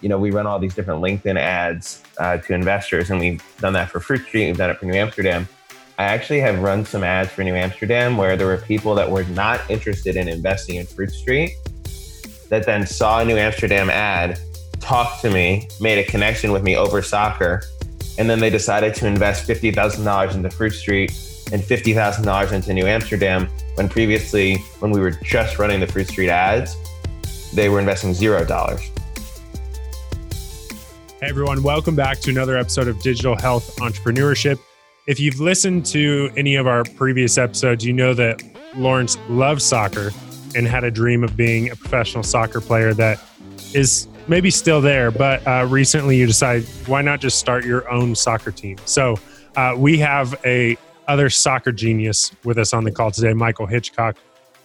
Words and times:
you 0.00 0.08
know, 0.08 0.18
we 0.18 0.30
run 0.30 0.46
all 0.46 0.58
these 0.58 0.74
different 0.74 1.02
LinkedIn 1.02 1.38
ads 1.38 2.02
uh, 2.18 2.38
to 2.38 2.54
investors, 2.54 3.10
and 3.10 3.20
we've 3.20 3.42
done 3.58 3.72
that 3.74 3.90
for 3.90 4.00
Fruit 4.00 4.24
Street, 4.26 4.46
we've 4.46 4.56
done 4.56 4.70
it 4.70 4.78
for 4.78 4.86
New 4.86 4.94
Amsterdam. 4.94 5.48
I 5.98 6.04
actually 6.04 6.40
have 6.40 6.60
run 6.60 6.84
some 6.84 7.02
ads 7.02 7.30
for 7.30 7.42
New 7.42 7.54
Amsterdam 7.54 8.18
where 8.18 8.36
there 8.36 8.46
were 8.46 8.58
people 8.58 8.94
that 8.96 9.10
were 9.10 9.24
not 9.24 9.62
interested 9.70 10.16
in 10.16 10.28
investing 10.28 10.76
in 10.76 10.84
Fruit 10.84 11.10
Street 11.10 11.56
that 12.50 12.66
then 12.66 12.86
saw 12.86 13.20
a 13.20 13.24
New 13.24 13.36
Amsterdam 13.36 13.88
ad, 13.88 14.38
talked 14.78 15.22
to 15.22 15.30
me, 15.30 15.68
made 15.80 15.98
a 15.98 16.04
connection 16.04 16.52
with 16.52 16.62
me 16.62 16.76
over 16.76 17.00
soccer, 17.00 17.62
and 18.18 18.28
then 18.28 18.40
they 18.40 18.50
decided 18.50 18.94
to 18.96 19.06
invest 19.06 19.48
$50,000 19.48 20.34
into 20.34 20.50
Fruit 20.50 20.70
Street 20.70 21.10
and 21.52 21.62
$50,000 21.62 22.52
into 22.52 22.74
New 22.74 22.86
Amsterdam 22.86 23.48
when 23.76 23.88
previously, 23.88 24.56
when 24.80 24.90
we 24.90 25.00
were 25.00 25.10
just 25.10 25.58
running 25.58 25.80
the 25.80 25.86
Fruit 25.86 26.08
Street 26.08 26.28
ads, 26.28 26.76
they 27.54 27.68
were 27.68 27.80
investing 27.80 28.12
zero 28.12 28.44
dollars. 28.44 28.90
Hey 31.18 31.28
everyone, 31.28 31.62
welcome 31.62 31.96
back 31.96 32.20
to 32.20 32.30
another 32.30 32.58
episode 32.58 32.88
of 32.88 33.00
Digital 33.00 33.34
Health 33.34 33.76
Entrepreneurship. 33.76 34.58
If 35.06 35.18
you've 35.18 35.40
listened 35.40 35.86
to 35.86 36.30
any 36.36 36.56
of 36.56 36.66
our 36.66 36.84
previous 36.84 37.38
episodes, 37.38 37.86
you 37.86 37.94
know 37.94 38.12
that 38.12 38.42
Laurence 38.76 39.16
loves 39.30 39.64
soccer 39.64 40.10
and 40.54 40.66
had 40.66 40.84
a 40.84 40.90
dream 40.90 41.24
of 41.24 41.34
being 41.34 41.70
a 41.70 41.76
professional 41.76 42.22
soccer 42.22 42.60
player 42.60 42.92
that 42.92 43.18
is 43.72 44.08
maybe 44.28 44.50
still 44.50 44.82
there, 44.82 45.10
but 45.10 45.44
uh, 45.46 45.66
recently 45.70 46.18
you 46.18 46.26
decided 46.26 46.68
why 46.86 47.00
not 47.00 47.22
just 47.22 47.38
start 47.38 47.64
your 47.64 47.90
own 47.90 48.14
soccer 48.14 48.50
team? 48.50 48.76
So 48.84 49.16
uh, 49.56 49.72
we 49.74 49.96
have 49.96 50.38
a 50.44 50.76
other 51.08 51.30
soccer 51.30 51.72
genius 51.72 52.30
with 52.44 52.58
us 52.58 52.74
on 52.74 52.84
the 52.84 52.92
call 52.92 53.10
today, 53.10 53.32
Michael 53.32 53.66
Hitchcock. 53.66 54.18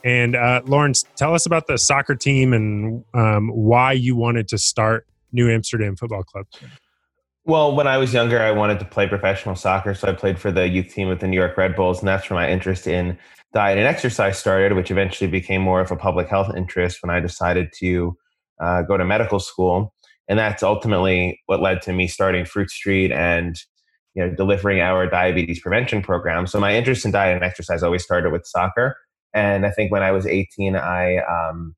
And 0.03 0.35
uh, 0.35 0.63
Laurence, 0.65 1.05
tell 1.15 1.33
us 1.33 1.45
about 1.45 1.67
the 1.67 1.77
soccer 1.77 2.15
team 2.15 2.51
and 2.51 3.05
um, 3.13 3.47
why 3.47 3.93
you 3.93 4.17
wanted 4.17 4.49
to 4.49 4.57
start 4.57 5.05
New 5.31 5.49
Amsterdam 5.49 5.95
Football 5.95 6.23
Club? 6.23 6.45
Well, 7.43 7.75
when 7.75 7.87
I 7.87 7.97
was 7.97 8.13
younger, 8.13 8.39
I 8.39 8.51
wanted 8.51 8.79
to 8.79 8.85
play 8.85 9.07
professional 9.07 9.55
soccer. 9.55 9.95
So 9.95 10.07
I 10.07 10.13
played 10.13 10.39
for 10.39 10.51
the 10.51 10.67
youth 10.67 10.93
team 10.93 11.07
with 11.07 11.19
the 11.19 11.27
New 11.27 11.37
York 11.37 11.57
Red 11.57 11.75
Bulls. 11.75 11.99
And 11.99 12.07
that's 12.07 12.29
where 12.29 12.39
my 12.39 12.49
interest 12.49 12.85
in 12.85 13.17
diet 13.53 13.77
and 13.77 13.87
exercise 13.87 14.37
started, 14.37 14.73
which 14.73 14.91
eventually 14.91 15.29
became 15.29 15.61
more 15.61 15.81
of 15.81 15.91
a 15.91 15.95
public 15.95 16.27
health 16.27 16.55
interest 16.55 16.99
when 17.01 17.09
I 17.09 17.19
decided 17.19 17.73
to 17.79 18.15
uh, 18.61 18.83
go 18.83 18.95
to 18.95 19.03
medical 19.03 19.39
school. 19.39 19.93
And 20.27 20.37
that's 20.37 20.61
ultimately 20.61 21.41
what 21.47 21.61
led 21.61 21.81
to 21.83 21.93
me 21.93 22.07
starting 22.07 22.45
Fruit 22.45 22.69
Street 22.69 23.11
and 23.11 23.55
you 24.13 24.25
know 24.25 24.33
delivering 24.33 24.79
our 24.79 25.07
diabetes 25.07 25.59
prevention 25.61 26.01
program. 26.01 26.47
So 26.47 26.59
my 26.59 26.75
interest 26.75 27.05
in 27.05 27.11
diet 27.11 27.35
and 27.35 27.43
exercise 27.43 27.83
always 27.83 28.03
started 28.03 28.31
with 28.31 28.45
soccer. 28.45 28.97
And 29.33 29.65
I 29.65 29.71
think 29.71 29.91
when 29.91 30.03
I 30.03 30.11
was 30.11 30.25
18, 30.25 30.75
I 30.75 31.17
um, 31.17 31.75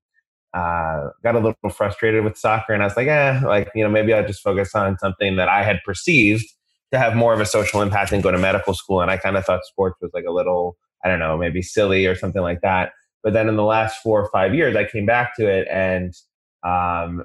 uh, 0.54 1.08
got 1.22 1.34
a 1.34 1.38
little 1.38 1.70
frustrated 1.70 2.22
with 2.24 2.38
soccer 2.38 2.72
and 2.72 2.82
I 2.82 2.86
was 2.86 2.96
like, 2.96 3.08
eh, 3.08 3.40
like, 3.44 3.70
you 3.74 3.82
know, 3.82 3.90
maybe 3.90 4.14
I'll 4.14 4.26
just 4.26 4.42
focus 4.42 4.74
on 4.74 4.96
something 4.98 5.36
that 5.36 5.48
I 5.48 5.64
had 5.64 5.80
perceived 5.84 6.44
to 6.92 6.98
have 6.98 7.16
more 7.16 7.34
of 7.34 7.40
a 7.40 7.46
social 7.46 7.82
impact 7.82 8.12
and 8.12 8.22
go 8.22 8.30
to 8.30 8.38
medical 8.38 8.72
school. 8.72 9.00
And 9.00 9.10
I 9.10 9.16
kind 9.16 9.36
of 9.36 9.44
thought 9.44 9.64
sports 9.64 9.98
was 10.00 10.12
like 10.14 10.24
a 10.28 10.32
little, 10.32 10.76
I 11.04 11.08
don't 11.08 11.18
know, 11.18 11.36
maybe 11.36 11.60
silly 11.60 12.06
or 12.06 12.14
something 12.14 12.40
like 12.40 12.60
that. 12.60 12.92
But 13.24 13.32
then 13.32 13.48
in 13.48 13.56
the 13.56 13.64
last 13.64 14.00
four 14.00 14.22
or 14.22 14.30
five 14.30 14.54
years, 14.54 14.76
I 14.76 14.84
came 14.84 15.06
back 15.06 15.34
to 15.36 15.46
it 15.48 15.66
and 15.68 16.14
um, 16.62 17.24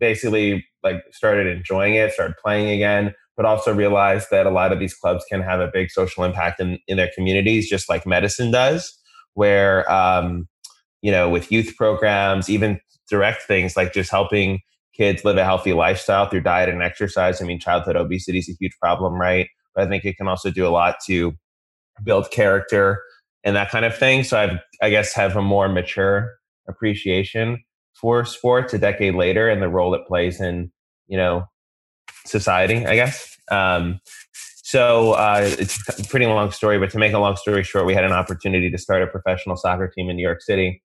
basically 0.00 0.66
like 0.82 1.04
started 1.12 1.46
enjoying 1.46 1.94
it, 1.94 2.12
started 2.12 2.34
playing 2.42 2.70
again, 2.70 3.14
but 3.36 3.46
also 3.46 3.72
realized 3.72 4.28
that 4.32 4.46
a 4.46 4.50
lot 4.50 4.72
of 4.72 4.80
these 4.80 4.94
clubs 4.94 5.24
can 5.30 5.42
have 5.42 5.60
a 5.60 5.70
big 5.72 5.90
social 5.90 6.24
impact 6.24 6.58
in, 6.60 6.80
in 6.88 6.96
their 6.96 7.10
communities, 7.14 7.68
just 7.68 7.88
like 7.88 8.04
medicine 8.04 8.50
does, 8.50 8.98
where, 9.34 9.90
um, 9.92 10.48
you 11.02 11.10
know, 11.10 11.28
with 11.28 11.52
youth 11.52 11.76
programs, 11.76 12.48
even 12.48 12.80
direct 13.08 13.42
things 13.42 13.76
like 13.76 13.92
just 13.92 14.10
helping 14.10 14.60
kids 14.94 15.24
live 15.24 15.36
a 15.36 15.44
healthy 15.44 15.72
lifestyle 15.72 16.28
through 16.28 16.40
diet 16.40 16.68
and 16.68 16.82
exercise. 16.82 17.40
I 17.40 17.44
mean, 17.44 17.60
childhood 17.60 17.96
obesity 17.96 18.38
is 18.38 18.48
a 18.48 18.56
huge 18.58 18.76
problem, 18.80 19.14
right? 19.14 19.48
But 19.74 19.86
I 19.86 19.88
think 19.88 20.04
it 20.04 20.16
can 20.16 20.28
also 20.28 20.50
do 20.50 20.66
a 20.66 20.70
lot 20.70 20.96
to 21.06 21.34
build 22.02 22.30
character 22.30 23.02
and 23.44 23.54
that 23.56 23.70
kind 23.70 23.84
of 23.84 23.96
thing. 23.96 24.24
So 24.24 24.38
I've, 24.38 24.58
I 24.82 24.90
guess, 24.90 25.14
have 25.14 25.36
a 25.36 25.42
more 25.42 25.68
mature 25.68 26.32
appreciation 26.68 27.62
for 27.94 28.24
sports 28.24 28.74
a 28.74 28.78
decade 28.78 29.14
later 29.14 29.48
and 29.48 29.62
the 29.62 29.68
role 29.68 29.94
it 29.94 30.06
plays 30.06 30.40
in, 30.40 30.70
you 31.06 31.16
know, 31.16 31.44
society, 32.26 32.84
I 32.84 32.96
guess. 32.96 33.36
Um, 33.50 34.00
so 34.62 35.12
uh, 35.12 35.40
it's 35.42 35.98
a 35.98 36.04
pretty 36.08 36.26
long 36.26 36.50
story, 36.50 36.78
but 36.78 36.90
to 36.90 36.98
make 36.98 37.14
a 37.14 37.18
long 37.18 37.36
story 37.36 37.64
short, 37.64 37.86
we 37.86 37.94
had 37.94 38.04
an 38.04 38.12
opportunity 38.12 38.70
to 38.70 38.76
start 38.76 39.02
a 39.02 39.06
professional 39.06 39.56
soccer 39.56 39.88
team 39.88 40.10
in 40.10 40.16
New 40.16 40.22
York 40.22 40.42
City 40.42 40.82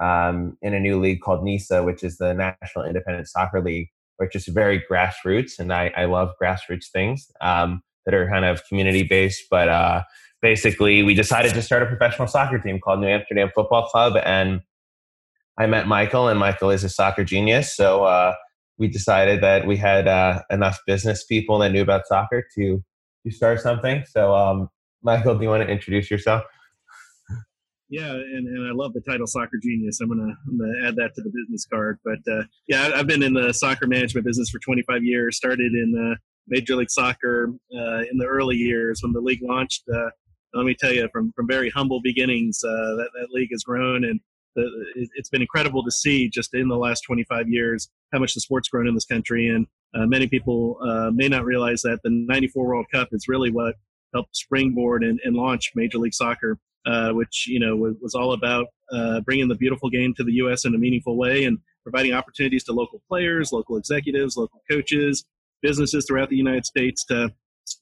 um, 0.00 0.56
in 0.62 0.74
a 0.74 0.80
new 0.80 0.98
league 0.98 1.20
called 1.20 1.44
NISA, 1.44 1.82
which 1.82 2.02
is 2.02 2.16
the 2.16 2.32
National 2.34 2.84
Independent 2.84 3.28
Soccer 3.28 3.62
League, 3.62 3.88
which 4.16 4.34
is 4.34 4.46
very 4.46 4.82
grassroots. 4.90 5.58
And 5.58 5.72
I, 5.72 5.92
I 5.96 6.06
love 6.06 6.30
grassroots 6.42 6.86
things 6.92 7.30
um, 7.40 7.82
that 8.06 8.14
are 8.14 8.28
kind 8.28 8.44
of 8.44 8.66
community 8.66 9.02
based. 9.02 9.44
But 9.50 9.68
uh, 9.68 10.02
basically, 10.42 11.02
we 11.02 11.14
decided 11.14 11.54
to 11.54 11.62
start 11.62 11.82
a 11.82 11.86
professional 11.86 12.28
soccer 12.28 12.58
team 12.58 12.80
called 12.80 13.00
New 13.00 13.08
Amsterdam 13.08 13.50
Football 13.54 13.88
Club. 13.88 14.16
And 14.24 14.62
I 15.58 15.66
met 15.66 15.86
Michael, 15.86 16.28
and 16.28 16.40
Michael 16.40 16.70
is 16.70 16.84
a 16.84 16.88
soccer 16.88 17.24
genius. 17.24 17.76
So 17.76 18.04
uh, 18.04 18.34
we 18.78 18.88
decided 18.88 19.42
that 19.42 19.66
we 19.66 19.76
had 19.76 20.08
uh, 20.08 20.42
enough 20.50 20.78
business 20.86 21.24
people 21.24 21.58
that 21.58 21.70
knew 21.70 21.82
about 21.82 22.06
soccer 22.06 22.46
to, 22.56 22.82
to 23.26 23.30
start 23.30 23.60
something. 23.60 24.04
So, 24.08 24.34
um, 24.34 24.70
Michael, 25.02 25.36
do 25.36 25.42
you 25.42 25.50
want 25.50 25.62
to 25.62 25.68
introduce 25.68 26.10
yourself? 26.10 26.42
Yeah, 27.90 28.12
and, 28.12 28.46
and 28.46 28.68
I 28.68 28.72
love 28.72 28.92
the 28.92 29.00
title 29.00 29.26
"Soccer 29.26 29.58
Genius." 29.60 30.00
I'm 30.00 30.08
gonna 30.08 30.32
add 30.86 30.94
that 30.94 31.10
to 31.16 31.22
the 31.22 31.30
business 31.30 31.66
card. 31.66 31.98
But 32.04 32.20
uh, 32.32 32.44
yeah, 32.68 32.92
I've 32.94 33.08
been 33.08 33.22
in 33.22 33.34
the 33.34 33.52
soccer 33.52 33.88
management 33.88 34.24
business 34.24 34.48
for 34.48 34.60
25 34.60 35.02
years. 35.02 35.36
Started 35.36 35.72
in 35.72 36.12
uh, 36.12 36.14
Major 36.46 36.76
League 36.76 36.90
Soccer 36.90 37.52
uh, 37.76 38.02
in 38.10 38.16
the 38.16 38.26
early 38.26 38.54
years 38.54 39.00
when 39.02 39.12
the 39.12 39.20
league 39.20 39.42
launched. 39.42 39.82
Uh, 39.92 40.10
let 40.54 40.66
me 40.66 40.76
tell 40.78 40.92
you, 40.92 41.08
from 41.12 41.32
from 41.34 41.48
very 41.48 41.68
humble 41.68 42.00
beginnings, 42.00 42.62
uh, 42.62 42.94
that 42.94 43.08
that 43.14 43.26
league 43.32 43.50
has 43.50 43.64
grown, 43.64 44.04
and 44.04 44.20
the, 44.54 44.62
it, 44.94 45.08
has 45.16 45.28
been 45.28 45.42
incredible 45.42 45.82
to 45.82 45.90
see 45.90 46.28
just 46.28 46.54
in 46.54 46.68
the 46.68 46.76
last 46.76 47.00
25 47.00 47.48
years 47.48 47.90
how 48.12 48.20
much 48.20 48.34
the 48.34 48.40
sport's 48.40 48.68
grown 48.68 48.86
in 48.86 48.94
this 48.94 49.04
country. 49.04 49.48
And 49.48 49.66
uh, 49.96 50.06
many 50.06 50.28
people 50.28 50.78
may 51.12 51.26
not 51.26 51.44
realize 51.44 51.82
that 51.82 51.98
the 52.04 52.10
'94 52.10 52.64
World 52.64 52.86
Cup 52.94 53.08
is 53.10 53.26
really 53.26 53.50
what 53.50 53.74
helped 54.14 54.36
springboard 54.36 55.02
and, 55.02 55.18
and 55.24 55.34
launch 55.34 55.72
Major 55.74 55.98
League 55.98 56.14
Soccer 56.14 56.56
uh, 56.86 57.10
which 57.10 57.46
you 57.46 57.60
know 57.60 57.76
was, 57.76 57.94
was 58.00 58.14
all 58.14 58.32
about 58.32 58.66
uh, 58.92 59.20
bringing 59.20 59.48
the 59.48 59.54
beautiful 59.54 59.90
game 59.90 60.14
to 60.14 60.24
the 60.24 60.32
U.S. 60.34 60.64
in 60.64 60.74
a 60.74 60.78
meaningful 60.78 61.16
way 61.16 61.44
and 61.44 61.58
providing 61.82 62.12
opportunities 62.12 62.64
to 62.64 62.72
local 62.72 63.00
players, 63.08 63.52
local 63.52 63.76
executives, 63.76 64.36
local 64.36 64.62
coaches, 64.70 65.24
businesses 65.62 66.06
throughout 66.06 66.28
the 66.28 66.36
United 66.36 66.66
States 66.66 67.04
to 67.06 67.32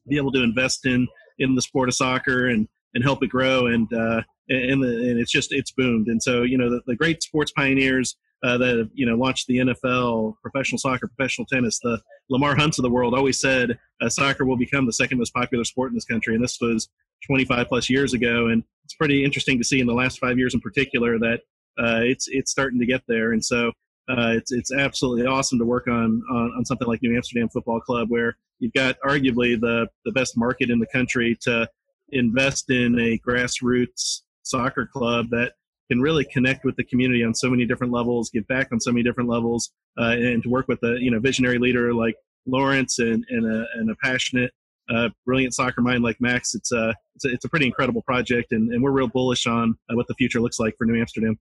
be 0.08 0.16
able 0.16 0.32
to 0.32 0.42
invest 0.42 0.86
in 0.86 1.06
in 1.38 1.54
the 1.54 1.62
sport 1.62 1.88
of 1.88 1.94
soccer 1.94 2.48
and 2.48 2.68
and 2.94 3.04
help 3.04 3.22
it 3.22 3.28
grow 3.28 3.66
and 3.66 3.92
uh, 3.92 4.22
and, 4.48 4.82
the, 4.82 4.88
and 4.88 5.20
it's 5.20 5.30
just 5.30 5.52
it's 5.52 5.72
boomed 5.72 6.08
and 6.08 6.22
so 6.22 6.42
you 6.42 6.56
know 6.56 6.70
the, 6.70 6.80
the 6.86 6.96
great 6.96 7.22
sports 7.22 7.52
pioneers 7.52 8.16
uh, 8.42 8.56
that 8.58 8.88
you 8.94 9.06
know 9.06 9.16
launched 9.16 9.46
the 9.46 9.58
NFL, 9.58 10.34
professional 10.42 10.78
soccer, 10.78 11.08
professional 11.08 11.46
tennis. 11.46 11.78
The 11.80 12.00
Lamar 12.30 12.54
Hunts 12.54 12.78
of 12.78 12.82
the 12.82 12.90
world 12.90 13.14
always 13.14 13.40
said 13.40 13.78
uh, 14.00 14.08
soccer 14.08 14.44
will 14.44 14.56
become 14.56 14.86
the 14.86 14.92
second 14.92 15.18
most 15.18 15.34
popular 15.34 15.64
sport 15.64 15.90
in 15.90 15.94
this 15.94 16.04
country, 16.04 16.34
and 16.34 16.42
this 16.42 16.58
was 16.60 16.88
25 17.26 17.68
plus 17.68 17.90
years 17.90 18.14
ago. 18.14 18.48
And 18.48 18.62
it's 18.84 18.94
pretty 18.94 19.24
interesting 19.24 19.58
to 19.58 19.64
see 19.64 19.80
in 19.80 19.86
the 19.86 19.94
last 19.94 20.18
five 20.18 20.38
years 20.38 20.54
in 20.54 20.60
particular 20.60 21.18
that 21.18 21.40
uh, 21.78 22.00
it's 22.02 22.26
it's 22.28 22.50
starting 22.50 22.80
to 22.80 22.86
get 22.86 23.02
there. 23.06 23.32
And 23.32 23.44
so 23.44 23.68
uh, 24.08 24.32
it's 24.36 24.52
it's 24.52 24.72
absolutely 24.72 25.26
awesome 25.26 25.58
to 25.58 25.64
work 25.64 25.86
on, 25.86 26.22
on, 26.30 26.52
on 26.56 26.64
something 26.64 26.88
like 26.88 27.02
New 27.02 27.14
Amsterdam 27.14 27.48
Football 27.48 27.80
Club, 27.80 28.08
where 28.10 28.36
you've 28.58 28.72
got 28.72 28.96
arguably 29.06 29.60
the 29.60 29.86
the 30.04 30.12
best 30.12 30.36
market 30.36 30.70
in 30.70 30.78
the 30.78 30.86
country 30.86 31.36
to 31.42 31.68
invest 32.10 32.70
in 32.70 32.98
a 32.98 33.18
grassroots 33.18 34.22
soccer 34.42 34.86
club 34.86 35.28
that 35.30 35.52
can 35.90 36.00
really 36.00 36.24
connect 36.24 36.64
with 36.64 36.76
the 36.76 36.84
community 36.84 37.22
on 37.22 37.34
so 37.34 37.50
many 37.50 37.64
different 37.66 37.92
levels, 37.92 38.30
give 38.30 38.46
back 38.46 38.68
on 38.72 38.80
so 38.80 38.90
many 38.90 39.02
different 39.02 39.28
levels, 39.28 39.72
uh, 39.98 40.12
and 40.12 40.42
to 40.42 40.48
work 40.48 40.68
with 40.68 40.82
a 40.82 40.96
you 41.00 41.10
know 41.10 41.20
visionary 41.20 41.58
leader 41.58 41.92
like 41.92 42.16
Laurence 42.46 42.98
and 42.98 43.24
and 43.28 43.46
a, 43.46 43.66
and 43.74 43.90
a 43.90 43.94
passionate, 44.02 44.52
uh, 44.88 45.08
brilliant 45.26 45.54
soccer 45.54 45.80
mind 45.80 46.02
like 46.02 46.16
Max. 46.20 46.54
It's 46.54 46.72
a 46.72 46.94
it's 47.14 47.24
a, 47.24 47.28
it's 47.28 47.44
a 47.44 47.48
pretty 47.48 47.66
incredible 47.66 48.02
project, 48.02 48.52
and, 48.52 48.72
and 48.72 48.82
we're 48.82 48.92
real 48.92 49.08
bullish 49.08 49.46
on 49.46 49.76
uh, 49.90 49.96
what 49.96 50.06
the 50.08 50.14
future 50.14 50.40
looks 50.40 50.58
like 50.58 50.74
for 50.76 50.84
New 50.86 50.98
Amsterdam. 50.98 51.38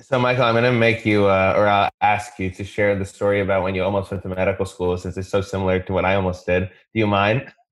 So, 0.00 0.18
Michael, 0.18 0.44
I'm 0.44 0.52
going 0.52 0.64
to 0.64 0.72
make 0.72 1.06
you, 1.06 1.24
uh, 1.24 1.54
or 1.56 1.66
I'll 1.66 1.88
ask 2.02 2.38
you 2.38 2.50
to 2.50 2.64
share 2.64 2.98
the 2.98 3.04
story 3.04 3.40
about 3.40 3.62
when 3.62 3.74
you 3.74 3.82
almost 3.82 4.10
went 4.10 4.22
to 4.24 4.28
medical 4.28 4.66
school, 4.66 4.98
since 4.98 5.16
it's 5.16 5.28
so 5.28 5.40
similar 5.40 5.80
to 5.80 5.92
what 5.92 6.04
I 6.04 6.16
almost 6.16 6.44
did. 6.44 6.64
Do 6.64 7.00
you 7.00 7.06
mind? 7.06 7.50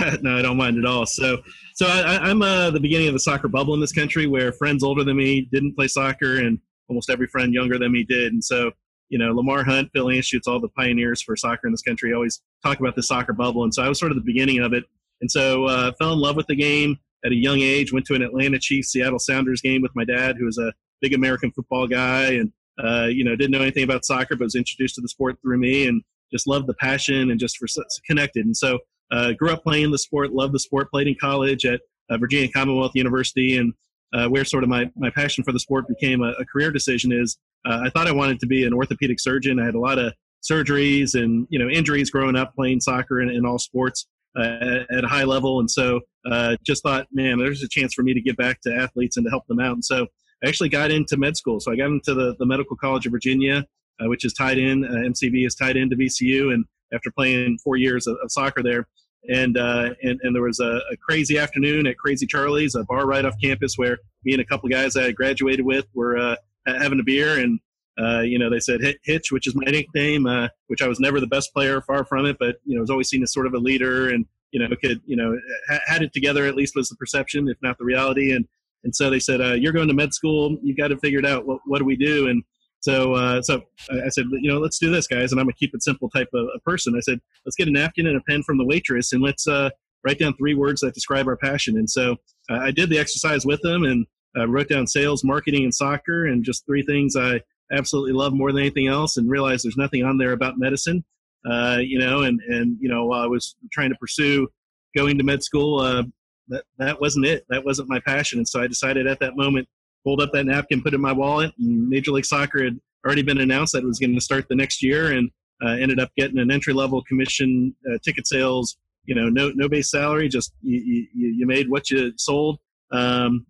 no, 0.22 0.38
I 0.38 0.42
don't 0.42 0.56
mind 0.56 0.78
at 0.78 0.86
all. 0.86 1.04
So, 1.06 1.38
so 1.74 1.86
I, 1.86 2.30
am 2.30 2.42
uh, 2.42 2.70
the 2.70 2.80
beginning 2.80 3.08
of 3.08 3.12
the 3.12 3.20
soccer 3.20 3.48
bubble 3.48 3.74
in 3.74 3.80
this 3.80 3.92
country, 3.92 4.26
where 4.26 4.52
friends 4.52 4.82
older 4.82 5.04
than 5.04 5.16
me 5.16 5.42
didn't 5.52 5.74
play 5.74 5.86
soccer, 5.86 6.38
and 6.38 6.58
almost 6.88 7.10
every 7.10 7.26
friend 7.26 7.52
younger 7.52 7.78
than 7.78 7.92
me 7.92 8.02
did. 8.02 8.32
And 8.32 8.42
so, 8.42 8.70
you 9.12 9.18
know, 9.18 9.30
Lamar 9.34 9.62
Hunt, 9.62 9.90
Phil 9.92 10.06
Anschutz, 10.06 10.48
all 10.48 10.58
the 10.58 10.70
pioneers 10.70 11.20
for 11.20 11.36
soccer 11.36 11.66
in 11.66 11.72
this 11.72 11.82
country 11.82 12.14
always 12.14 12.40
talk 12.64 12.80
about 12.80 12.96
the 12.96 13.02
soccer 13.02 13.34
bubble. 13.34 13.62
And 13.62 13.72
so 13.72 13.82
I 13.82 13.88
was 13.88 13.98
sort 13.98 14.10
of 14.10 14.16
the 14.16 14.24
beginning 14.24 14.60
of 14.60 14.72
it. 14.72 14.84
And 15.20 15.30
so 15.30 15.66
uh, 15.66 15.92
fell 15.98 16.14
in 16.14 16.18
love 16.18 16.34
with 16.34 16.46
the 16.46 16.56
game 16.56 16.96
at 17.22 17.30
a 17.30 17.34
young 17.34 17.60
age. 17.60 17.92
Went 17.92 18.06
to 18.06 18.14
an 18.14 18.22
Atlanta 18.22 18.58
Chiefs 18.58 18.90
Seattle 18.90 19.18
Sounders 19.18 19.60
game 19.60 19.82
with 19.82 19.92
my 19.94 20.06
dad, 20.06 20.36
who 20.38 20.46
was 20.46 20.56
a 20.56 20.72
big 21.02 21.12
American 21.12 21.52
football 21.52 21.86
guy, 21.86 22.30
and 22.32 22.50
uh, 22.82 23.08
you 23.10 23.22
know, 23.22 23.36
didn't 23.36 23.50
know 23.50 23.60
anything 23.60 23.84
about 23.84 24.06
soccer, 24.06 24.34
but 24.34 24.44
was 24.44 24.54
introduced 24.54 24.94
to 24.94 25.02
the 25.02 25.08
sport 25.08 25.36
through 25.42 25.58
me 25.58 25.86
and 25.86 26.02
just 26.32 26.46
loved 26.46 26.66
the 26.66 26.74
passion 26.74 27.30
and 27.30 27.38
just 27.38 27.58
for 27.58 27.66
connected. 28.06 28.46
And 28.46 28.56
so, 28.56 28.78
uh, 29.10 29.32
grew 29.32 29.50
up 29.50 29.62
playing 29.62 29.90
the 29.90 29.98
sport, 29.98 30.32
loved 30.32 30.54
the 30.54 30.58
sport, 30.58 30.90
played 30.90 31.06
in 31.06 31.16
college 31.20 31.66
at 31.66 31.82
uh, 32.08 32.16
Virginia 32.16 32.50
Commonwealth 32.50 32.92
University, 32.94 33.58
and 33.58 33.74
uh, 34.12 34.28
where 34.28 34.44
sort 34.44 34.62
of 34.62 34.68
my, 34.68 34.90
my 34.96 35.10
passion 35.10 35.44
for 35.44 35.52
the 35.52 35.60
sport 35.60 35.86
became 35.88 36.22
a, 36.22 36.32
a 36.32 36.44
career 36.44 36.70
decision 36.70 37.12
is 37.12 37.38
uh, 37.64 37.80
I 37.84 37.90
thought 37.90 38.08
I 38.08 38.12
wanted 38.12 38.40
to 38.40 38.46
be 38.46 38.64
an 38.64 38.72
orthopedic 38.72 39.20
surgeon. 39.20 39.60
I 39.60 39.64
had 39.64 39.74
a 39.74 39.80
lot 39.80 39.98
of 39.98 40.12
surgeries 40.42 41.14
and 41.14 41.46
you 41.50 41.58
know 41.58 41.68
injuries 41.68 42.10
growing 42.10 42.36
up 42.36 42.54
playing 42.54 42.80
soccer 42.80 43.20
and 43.20 43.46
all 43.46 43.58
sports 43.58 44.06
uh, 44.36 44.84
at 44.90 45.04
a 45.04 45.08
high 45.08 45.24
level, 45.24 45.60
and 45.60 45.70
so 45.70 46.00
uh, 46.30 46.56
just 46.64 46.82
thought, 46.82 47.06
man, 47.12 47.38
there's 47.38 47.62
a 47.62 47.68
chance 47.68 47.94
for 47.94 48.02
me 48.02 48.14
to 48.14 48.20
give 48.20 48.36
back 48.36 48.60
to 48.62 48.74
athletes 48.74 49.16
and 49.16 49.26
to 49.26 49.30
help 49.30 49.46
them 49.46 49.60
out. 49.60 49.74
And 49.74 49.84
so 49.84 50.06
I 50.44 50.48
actually 50.48 50.68
got 50.68 50.90
into 50.90 51.16
med 51.16 51.36
school. 51.36 51.60
So 51.60 51.72
I 51.72 51.76
got 51.76 51.86
into 51.86 52.14
the, 52.14 52.34
the 52.38 52.46
Medical 52.46 52.76
College 52.76 53.06
of 53.06 53.12
Virginia, 53.12 53.64
uh, 54.00 54.08
which 54.08 54.24
is 54.24 54.32
tied 54.32 54.58
in. 54.58 54.84
Uh, 54.84 55.08
MCV 55.08 55.46
is 55.46 55.54
tied 55.54 55.76
into 55.76 55.96
VCU, 55.96 56.52
and 56.52 56.64
after 56.92 57.10
playing 57.10 57.58
four 57.62 57.76
years 57.76 58.06
of, 58.06 58.16
of 58.22 58.30
soccer 58.30 58.62
there, 58.62 58.86
and 59.28 59.56
uh, 59.56 59.90
and 60.02 60.20
and 60.22 60.34
there 60.34 60.42
was 60.42 60.60
a, 60.60 60.80
a, 60.90 60.96
crazy 60.96 61.38
afternoon 61.38 61.86
at 61.86 61.98
Crazy 61.98 62.26
Charlie's, 62.26 62.74
a 62.74 62.84
bar 62.84 63.06
right 63.06 63.24
off 63.24 63.34
campus, 63.42 63.74
where 63.76 63.98
me 64.24 64.32
and 64.32 64.40
a 64.40 64.44
couple 64.44 64.68
guys 64.68 64.96
I 64.96 65.12
graduated 65.12 65.64
with 65.64 65.86
were 65.94 66.18
uh, 66.18 66.36
having 66.66 67.00
a 67.00 67.04
beer, 67.04 67.38
and 67.38 67.60
uh, 68.00 68.20
you 68.20 68.38
know 68.38 68.50
they 68.50 68.58
said 68.58 68.80
Hitch, 69.04 69.30
which 69.30 69.46
is 69.46 69.54
my 69.54 69.70
nickname, 69.70 70.26
uh, 70.26 70.48
which 70.66 70.82
I 70.82 70.88
was 70.88 70.98
never 70.98 71.20
the 71.20 71.26
best 71.26 71.52
player, 71.52 71.80
far 71.80 72.04
from 72.04 72.26
it, 72.26 72.36
but 72.40 72.56
you 72.64 72.74
know 72.74 72.80
was 72.80 72.90
always 72.90 73.08
seen 73.08 73.22
as 73.22 73.32
sort 73.32 73.46
of 73.46 73.54
a 73.54 73.58
leader, 73.58 74.08
and 74.08 74.26
you 74.50 74.60
know 74.60 74.74
could 74.80 75.00
you 75.06 75.16
know 75.16 75.38
ha- 75.68 75.80
had 75.86 76.02
it 76.02 76.12
together 76.12 76.46
at 76.46 76.56
least 76.56 76.74
was 76.74 76.88
the 76.88 76.96
perception, 76.96 77.48
if 77.48 77.58
not 77.62 77.78
the 77.78 77.84
reality, 77.84 78.32
and 78.32 78.46
and 78.84 78.94
so 78.94 79.08
they 79.08 79.20
said 79.20 79.40
uh, 79.40 79.52
you're 79.52 79.72
going 79.72 79.88
to 79.88 79.94
med 79.94 80.12
school, 80.12 80.58
you 80.62 80.74
got 80.74 80.88
to 80.88 80.98
figure 80.98 81.20
it 81.20 81.26
out. 81.26 81.46
What 81.46 81.60
what 81.66 81.78
do 81.78 81.84
we 81.84 81.96
do? 81.96 82.28
And 82.28 82.42
so, 82.82 83.14
uh, 83.14 83.40
so 83.42 83.62
I 83.90 84.08
said, 84.08 84.26
you 84.32 84.50
know, 84.52 84.58
let's 84.58 84.78
do 84.78 84.90
this, 84.90 85.06
guys. 85.06 85.32
And 85.32 85.40
I'm 85.40 85.48
a 85.48 85.52
keep 85.52 85.74
it 85.74 85.82
simple 85.82 86.10
type 86.10 86.28
of, 86.34 86.46
of 86.54 86.62
person. 86.64 86.94
I 86.96 87.00
said, 87.00 87.20
let's 87.46 87.56
get 87.56 87.68
a 87.68 87.70
napkin 87.70 88.06
and 88.06 88.16
a 88.16 88.20
pen 88.22 88.42
from 88.42 88.58
the 88.58 88.64
waitress 88.64 89.12
and 89.12 89.22
let's 89.22 89.46
uh, 89.46 89.70
write 90.04 90.18
down 90.18 90.34
three 90.34 90.54
words 90.54 90.80
that 90.80 90.94
describe 90.94 91.28
our 91.28 91.36
passion. 91.36 91.78
And 91.78 91.88
so 91.88 92.16
uh, 92.50 92.58
I 92.58 92.72
did 92.72 92.90
the 92.90 92.98
exercise 92.98 93.46
with 93.46 93.60
them 93.62 93.84
and 93.84 94.06
uh, 94.36 94.48
wrote 94.48 94.68
down 94.68 94.86
sales, 94.86 95.22
marketing, 95.22 95.64
and 95.64 95.74
soccer, 95.74 96.26
and 96.26 96.44
just 96.44 96.66
three 96.66 96.82
things 96.82 97.14
I 97.16 97.40
absolutely 97.72 98.12
love 98.12 98.32
more 98.32 98.50
than 98.50 98.60
anything 98.60 98.88
else. 98.88 99.16
And 99.16 99.30
realized 99.30 99.64
there's 99.64 99.76
nothing 99.76 100.02
on 100.02 100.18
there 100.18 100.32
about 100.32 100.58
medicine, 100.58 101.04
uh, 101.48 101.78
you 101.80 101.98
know. 101.98 102.22
And 102.22 102.40
and 102.48 102.76
you 102.80 102.88
know, 102.88 103.06
while 103.06 103.22
I 103.22 103.26
was 103.26 103.56
trying 103.70 103.90
to 103.90 103.96
pursue 103.96 104.48
going 104.96 105.18
to 105.18 105.24
med 105.24 105.42
school, 105.42 105.80
uh, 105.80 106.04
that 106.48 106.64
that 106.78 107.00
wasn't 107.00 107.26
it. 107.26 107.44
That 107.50 107.64
wasn't 107.64 107.88
my 107.88 108.00
passion. 108.00 108.38
And 108.38 108.48
so 108.48 108.60
I 108.62 108.66
decided 108.66 109.06
at 109.06 109.20
that 109.20 109.36
moment 109.36 109.68
pulled 110.04 110.20
up 110.20 110.30
that 110.32 110.46
napkin, 110.46 110.82
put 110.82 110.92
it 110.92 110.96
in 110.96 111.00
my 111.00 111.12
wallet, 111.12 111.52
and 111.58 111.88
Major 111.88 112.12
League 112.12 112.24
Soccer 112.24 112.64
had 112.64 112.78
already 113.04 113.22
been 113.22 113.38
announced 113.38 113.72
that 113.72 113.82
it 113.82 113.86
was 113.86 113.98
going 113.98 114.14
to 114.14 114.20
start 114.20 114.46
the 114.48 114.54
next 114.54 114.82
year, 114.82 115.12
and 115.12 115.30
uh, 115.64 115.70
ended 115.70 116.00
up 116.00 116.10
getting 116.16 116.38
an 116.38 116.50
entry 116.50 116.72
level 116.72 117.02
commission, 117.04 117.74
uh, 117.90 117.98
ticket 118.04 118.26
sales. 118.26 118.76
You 119.04 119.16
know, 119.16 119.28
no 119.28 119.50
no 119.54 119.68
base 119.68 119.90
salary, 119.90 120.28
just 120.28 120.52
you, 120.62 121.06
you, 121.12 121.28
you 121.38 121.46
made 121.46 121.68
what 121.68 121.90
you 121.90 122.12
sold. 122.16 122.58
Um, 122.92 123.46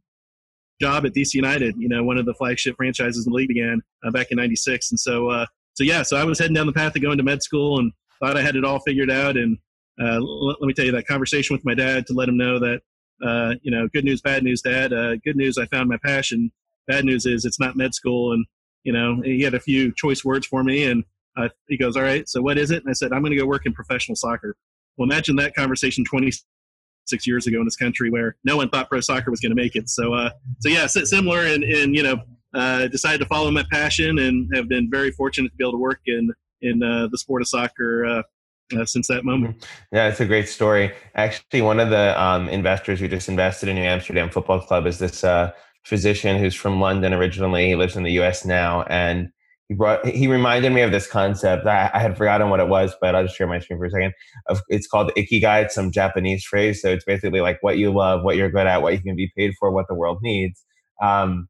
job 0.81 1.05
at 1.05 1.15
DC 1.15 1.35
United, 1.35 1.77
you 1.79 1.89
know, 1.89 2.03
one 2.03 2.19
of 2.19 2.27
the 2.27 2.35
flagship 2.35 2.75
franchises 2.77 3.27
in 3.27 3.33
the 3.33 3.37
league 3.37 3.49
began 3.49 3.81
uh, 4.05 4.11
back 4.11 4.29
in 4.31 4.37
'96, 4.37 4.93
and 4.93 4.99
so 5.01 5.29
uh, 5.29 5.47
so 5.75 5.85
yeah, 5.85 6.03
so 6.03 6.17
I 6.17 6.25
was 6.25 6.39
heading 6.39 6.55
down 6.55 6.67
the 6.67 6.73
path 6.73 6.97
of 6.97 7.03
going 7.03 7.19
to 7.19 7.25
med 7.25 7.43
school 7.43 7.79
and 7.79 7.93
thought 8.21 8.37
I 8.37 8.43
had 8.43 8.57
it 8.57 8.65
all 8.65 8.81
figured 8.81 9.11
out. 9.11 9.37
And 9.37 9.57
uh, 10.01 10.17
l- 10.17 10.57
let 10.61 10.63
me 10.63 10.75
tell 10.75 10.85
you 10.85 10.93
that 10.93 11.07
conversation 11.07 11.55
with 11.55 11.65
my 11.65 11.75
dad 11.75 12.07
to 12.07 12.15
let 12.15 12.29
him 12.29 12.37
know 12.37 12.59
that 12.59 12.81
uh, 13.25 13.55
you 13.63 13.71
know, 13.71 13.89
good 13.89 14.05
news, 14.05 14.21
bad 14.21 14.43
news, 14.43 14.63
dad. 14.63 14.93
Uh, 14.93 15.17
good 15.17 15.37
news, 15.37 15.59
I 15.59 15.67
found 15.67 15.89
my 15.89 15.99
passion. 16.05 16.51
Bad 16.87 17.05
news 17.05 17.27
is 17.27 17.45
it's 17.45 17.61
not 17.61 17.77
med 17.77 17.95
school. 17.95 18.33
And, 18.33 18.47
you 18.85 18.93
know, 18.93 19.21
he 19.23 19.43
had 19.43 19.55
a 19.55 19.61
few 19.61 19.93
choice 19.95 20.25
words 20.25 20.47
for 20.47 20.65
me. 20.65 20.85
And 20.85 21.05
uh, 21.37 21.49
he 21.69 21.77
goes, 21.77 21.97
All 21.97 22.03
right, 22.03 22.29
so 22.29 22.43
what 22.43 22.59
is 22.59 22.71
it? 22.71 22.83
And 22.83 22.91
I 22.91 22.93
said, 22.93 23.13
I'm 23.13 23.23
going 23.23 23.33
to 23.33 23.39
go 23.39 23.47
work 23.47 23.67
in 23.67 23.73
professional 23.73 24.17
soccer. 24.17 24.57
Well, 24.97 25.07
imagine 25.07 25.37
that 25.37 25.55
conversation 25.55 26.05
26 26.05 27.27
years 27.27 27.47
ago 27.47 27.59
in 27.59 27.65
this 27.65 27.77
country 27.77 28.11
where 28.11 28.37
no 28.45 28.57
one 28.57 28.69
thought 28.69 28.89
pro 28.89 29.01
soccer 29.01 29.31
was 29.31 29.41
going 29.41 29.55
to 29.55 29.61
make 29.61 29.77
it. 29.77 29.89
So, 29.89 30.13
uh, 30.13 30.31
so 30.61 30.69
yeah, 30.69 30.87
similar. 30.87 31.41
And, 31.41 31.65
and 31.65 31.95
you 31.95 32.03
know, 32.03 32.23
uh, 32.55 32.89
decided 32.89 33.19
to 33.19 33.27
follow 33.27 33.51
my 33.51 33.65
passion 33.71 34.19
and 34.19 34.55
have 34.55 34.69
been 34.69 34.91
very 34.91 35.11
fortunate 35.11 35.49
to 35.49 35.57
be 35.57 35.65
able 35.65 35.73
to 35.73 35.79
work 35.79 36.01
in, 36.07 36.31
in 36.61 36.83
uh, 36.83 37.09
the 37.11 37.17
sport 37.17 37.41
of 37.41 37.49
soccer 37.49 38.25
uh, 38.75 38.85
since 38.85 39.09
that 39.09 39.25
moment. 39.25 39.59
Mm-hmm. 39.59 39.97
Yeah, 39.97 40.09
it's 40.09 40.21
a 40.21 40.27
great 40.27 40.49
story. 40.49 40.93
Actually, 41.15 41.63
one 41.63 41.81
of 41.81 41.91
the 41.91 42.21
um, 42.21 42.49
investors 42.49 43.01
who 43.01 43.09
just 43.09 43.29
invested 43.29 43.69
in 43.69 43.77
New 43.77 43.83
Amsterdam 43.83 44.31
Football 44.31 44.61
Club 44.61 44.87
is 44.87 44.99
this 44.99 45.25
uh, 45.25 45.53
physician 45.85 46.39
who's 46.39 46.55
from 46.55 46.81
London 46.81 47.13
originally. 47.13 47.69
He 47.69 47.77
lives 47.77 47.97
in 47.97 48.03
the 48.03 48.13
U.S. 48.13 48.45
now, 48.45 48.83
and 48.85 49.29
he 49.69 49.75
brought 49.75 50.07
he 50.07 50.27
reminded 50.27 50.73
me 50.73 50.83
of 50.83 50.91
this 50.91 51.07
concept. 51.07 51.67
I, 51.67 51.91
I 51.95 51.99
had 51.99 52.17
forgotten 52.17 52.51
what 52.51 52.61
it 52.61 52.69
was, 52.69 52.95
but 53.01 53.15
I'll 53.15 53.25
just 53.25 53.37
share 53.37 53.47
my 53.47 53.59
screen 53.59 53.79
for 53.79 53.87
a 53.87 53.91
second. 53.91 54.13
Of, 54.49 54.61
it's 54.69 54.87
called 54.87 55.13
ikigai. 55.17 55.65
It's 55.65 55.75
some 55.75 55.91
Japanese 55.91 56.45
phrase, 56.45 56.83
so 56.83 56.91
it's 56.91 57.05
basically 57.05 57.41
like 57.41 57.59
what 57.63 57.79
you 57.79 57.93
love, 57.93 58.23
what 58.23 58.37
you're 58.37 58.51
good 58.51 58.67
at, 58.67 58.83
what 58.83 58.93
you 58.93 59.01
can 59.01 59.17
be 59.17 59.33
paid 59.37 59.55
for, 59.59 59.71
what 59.71 59.87
the 59.89 59.95
world 59.95 60.19
needs. 60.23 60.65
Um, 61.03 61.49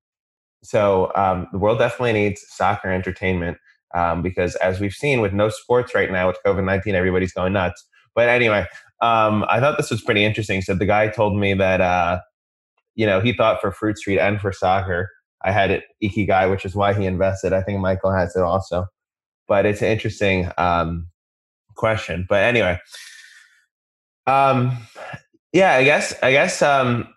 so 0.63 1.13
um, 1.17 1.49
the 1.53 1.59
world 1.59 1.79
definitely 1.79 2.13
needs 2.13 2.45
soccer 2.49 2.91
entertainment 2.91 3.59
um, 3.95 4.23
because 4.23 4.55
as 4.57 4.81
we've 4.81 4.93
seen 4.93 5.21
with 5.21 5.33
no 5.33 5.49
sports 5.49 5.95
right 5.95 6.11
now 6.11 6.29
with 6.29 6.39
COVID 6.45 6.65
19, 6.65 6.95
everybody's 6.95 7.33
going 7.33 7.53
nuts. 7.53 7.87
But 8.15 8.29
anyway, 8.29 8.67
um, 9.01 9.45
I 9.49 9.61
thought 9.61 9.77
this 9.77 9.91
was 9.91 10.03
pretty 10.03 10.25
interesting. 10.25 10.63
So 10.63 10.75
the 10.75 10.87
guy 10.87 11.09
told 11.09 11.37
me 11.37 11.55
that, 11.55 11.81
uh, 11.81 12.21
you 12.95 13.07
know, 13.07 13.21
he 13.21 13.33
thought 13.33 13.61
for 13.61 13.73
Fruit 13.73 13.99
Street 13.99 14.19
and 14.19 14.41
for 14.41 14.53
soccer, 14.53 15.11
I 15.43 15.51
had 15.51 15.71
it 15.71 15.85
Ikigai, 16.03 16.51
which 16.51 16.65
is 16.65 16.75
why 16.75 16.95
he 16.95 17.07
invested. 17.07 17.53
I 17.53 17.63
think 17.63 17.81
Michael 17.81 18.13
has 18.13 18.37
it 18.37 18.43
also. 18.43 18.87
But 19.49 19.67
it's 19.67 19.83
an 19.83 19.89
interesting 19.89 20.51
um, 20.57 21.09
question. 21.75 22.27
But 22.29 22.45
anyway, 22.45 22.79
um, 24.27 24.77
yeah, 25.53 25.75
I 25.75 25.85
guess, 25.85 26.15
I 26.23 26.31
guess, 26.31 26.63
um, 26.63 27.09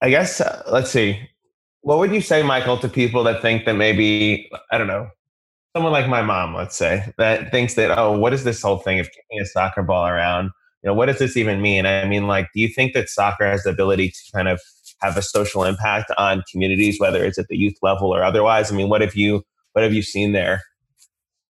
I 0.00 0.10
guess, 0.10 0.40
uh, 0.40 0.62
let's 0.70 0.90
see. 0.90 1.28
What 1.82 1.98
would 1.98 2.12
you 2.12 2.20
say, 2.20 2.42
Michael, 2.42 2.78
to 2.78 2.88
people 2.88 3.24
that 3.24 3.42
think 3.42 3.66
that 3.66 3.74
maybe, 3.74 4.50
I 4.70 4.78
don't 4.78 4.86
know, 4.86 5.08
someone 5.74 5.92
like 5.92 6.08
my 6.08 6.22
mom, 6.22 6.54
let's 6.54 6.76
say, 6.76 7.12
that 7.18 7.50
thinks 7.50 7.74
that, 7.74 7.96
oh, 7.98 8.16
what 8.18 8.32
is 8.32 8.44
this 8.44 8.60
whole 8.60 8.78
thing 8.78 9.00
of 9.00 9.06
kicking 9.06 9.40
a 9.40 9.46
soccer 9.46 9.82
ball 9.82 10.06
around? 10.06 10.50
You 10.82 10.88
know, 10.88 10.94
what 10.94 11.06
does 11.06 11.18
this 11.18 11.36
even 11.36 11.62
mean? 11.62 11.86
I 11.86 12.04
mean, 12.06 12.26
like, 12.26 12.48
do 12.54 12.60
you 12.60 12.68
think 12.68 12.92
that 12.94 13.08
soccer 13.08 13.44
has 13.46 13.62
the 13.62 13.70
ability 13.70 14.10
to 14.10 14.18
kind 14.34 14.48
of 14.48 14.60
have 15.00 15.16
a 15.16 15.22
social 15.22 15.64
impact 15.64 16.10
on 16.18 16.42
communities, 16.50 16.98
whether 16.98 17.24
it's 17.24 17.38
at 17.38 17.48
the 17.48 17.56
youth 17.56 17.76
level 17.82 18.14
or 18.14 18.22
otherwise? 18.22 18.70
I 18.70 18.74
mean, 18.74 18.88
what 18.88 19.00
have 19.00 19.14
you 19.14 19.44
what 19.72 19.82
have 19.82 19.94
you 19.94 20.02
seen 20.02 20.32
there? 20.32 20.62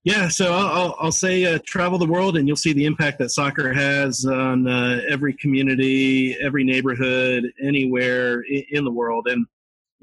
Yeah, 0.05 0.29
so 0.29 0.53
I'll, 0.53 0.97
I'll 0.99 1.13
say 1.13 1.45
uh, 1.45 1.61
travel 1.65 1.99
the 1.99 2.07
world 2.07 2.37
and 2.37 2.49
you'll 2.49 2.57
see 2.57 2.73
the 2.73 2.87
impact 2.87 3.19
that 3.19 3.31
soccer 3.31 3.73
has 3.73 4.25
on 4.25 4.67
uh, 4.67 5.01
every 5.09 5.33
community, 5.35 6.37
every 6.41 6.65
neighborhood, 6.65 7.45
anywhere 7.63 8.43
in 8.43 8.85
the 8.85 8.91
world. 8.91 9.29
And 9.29 9.47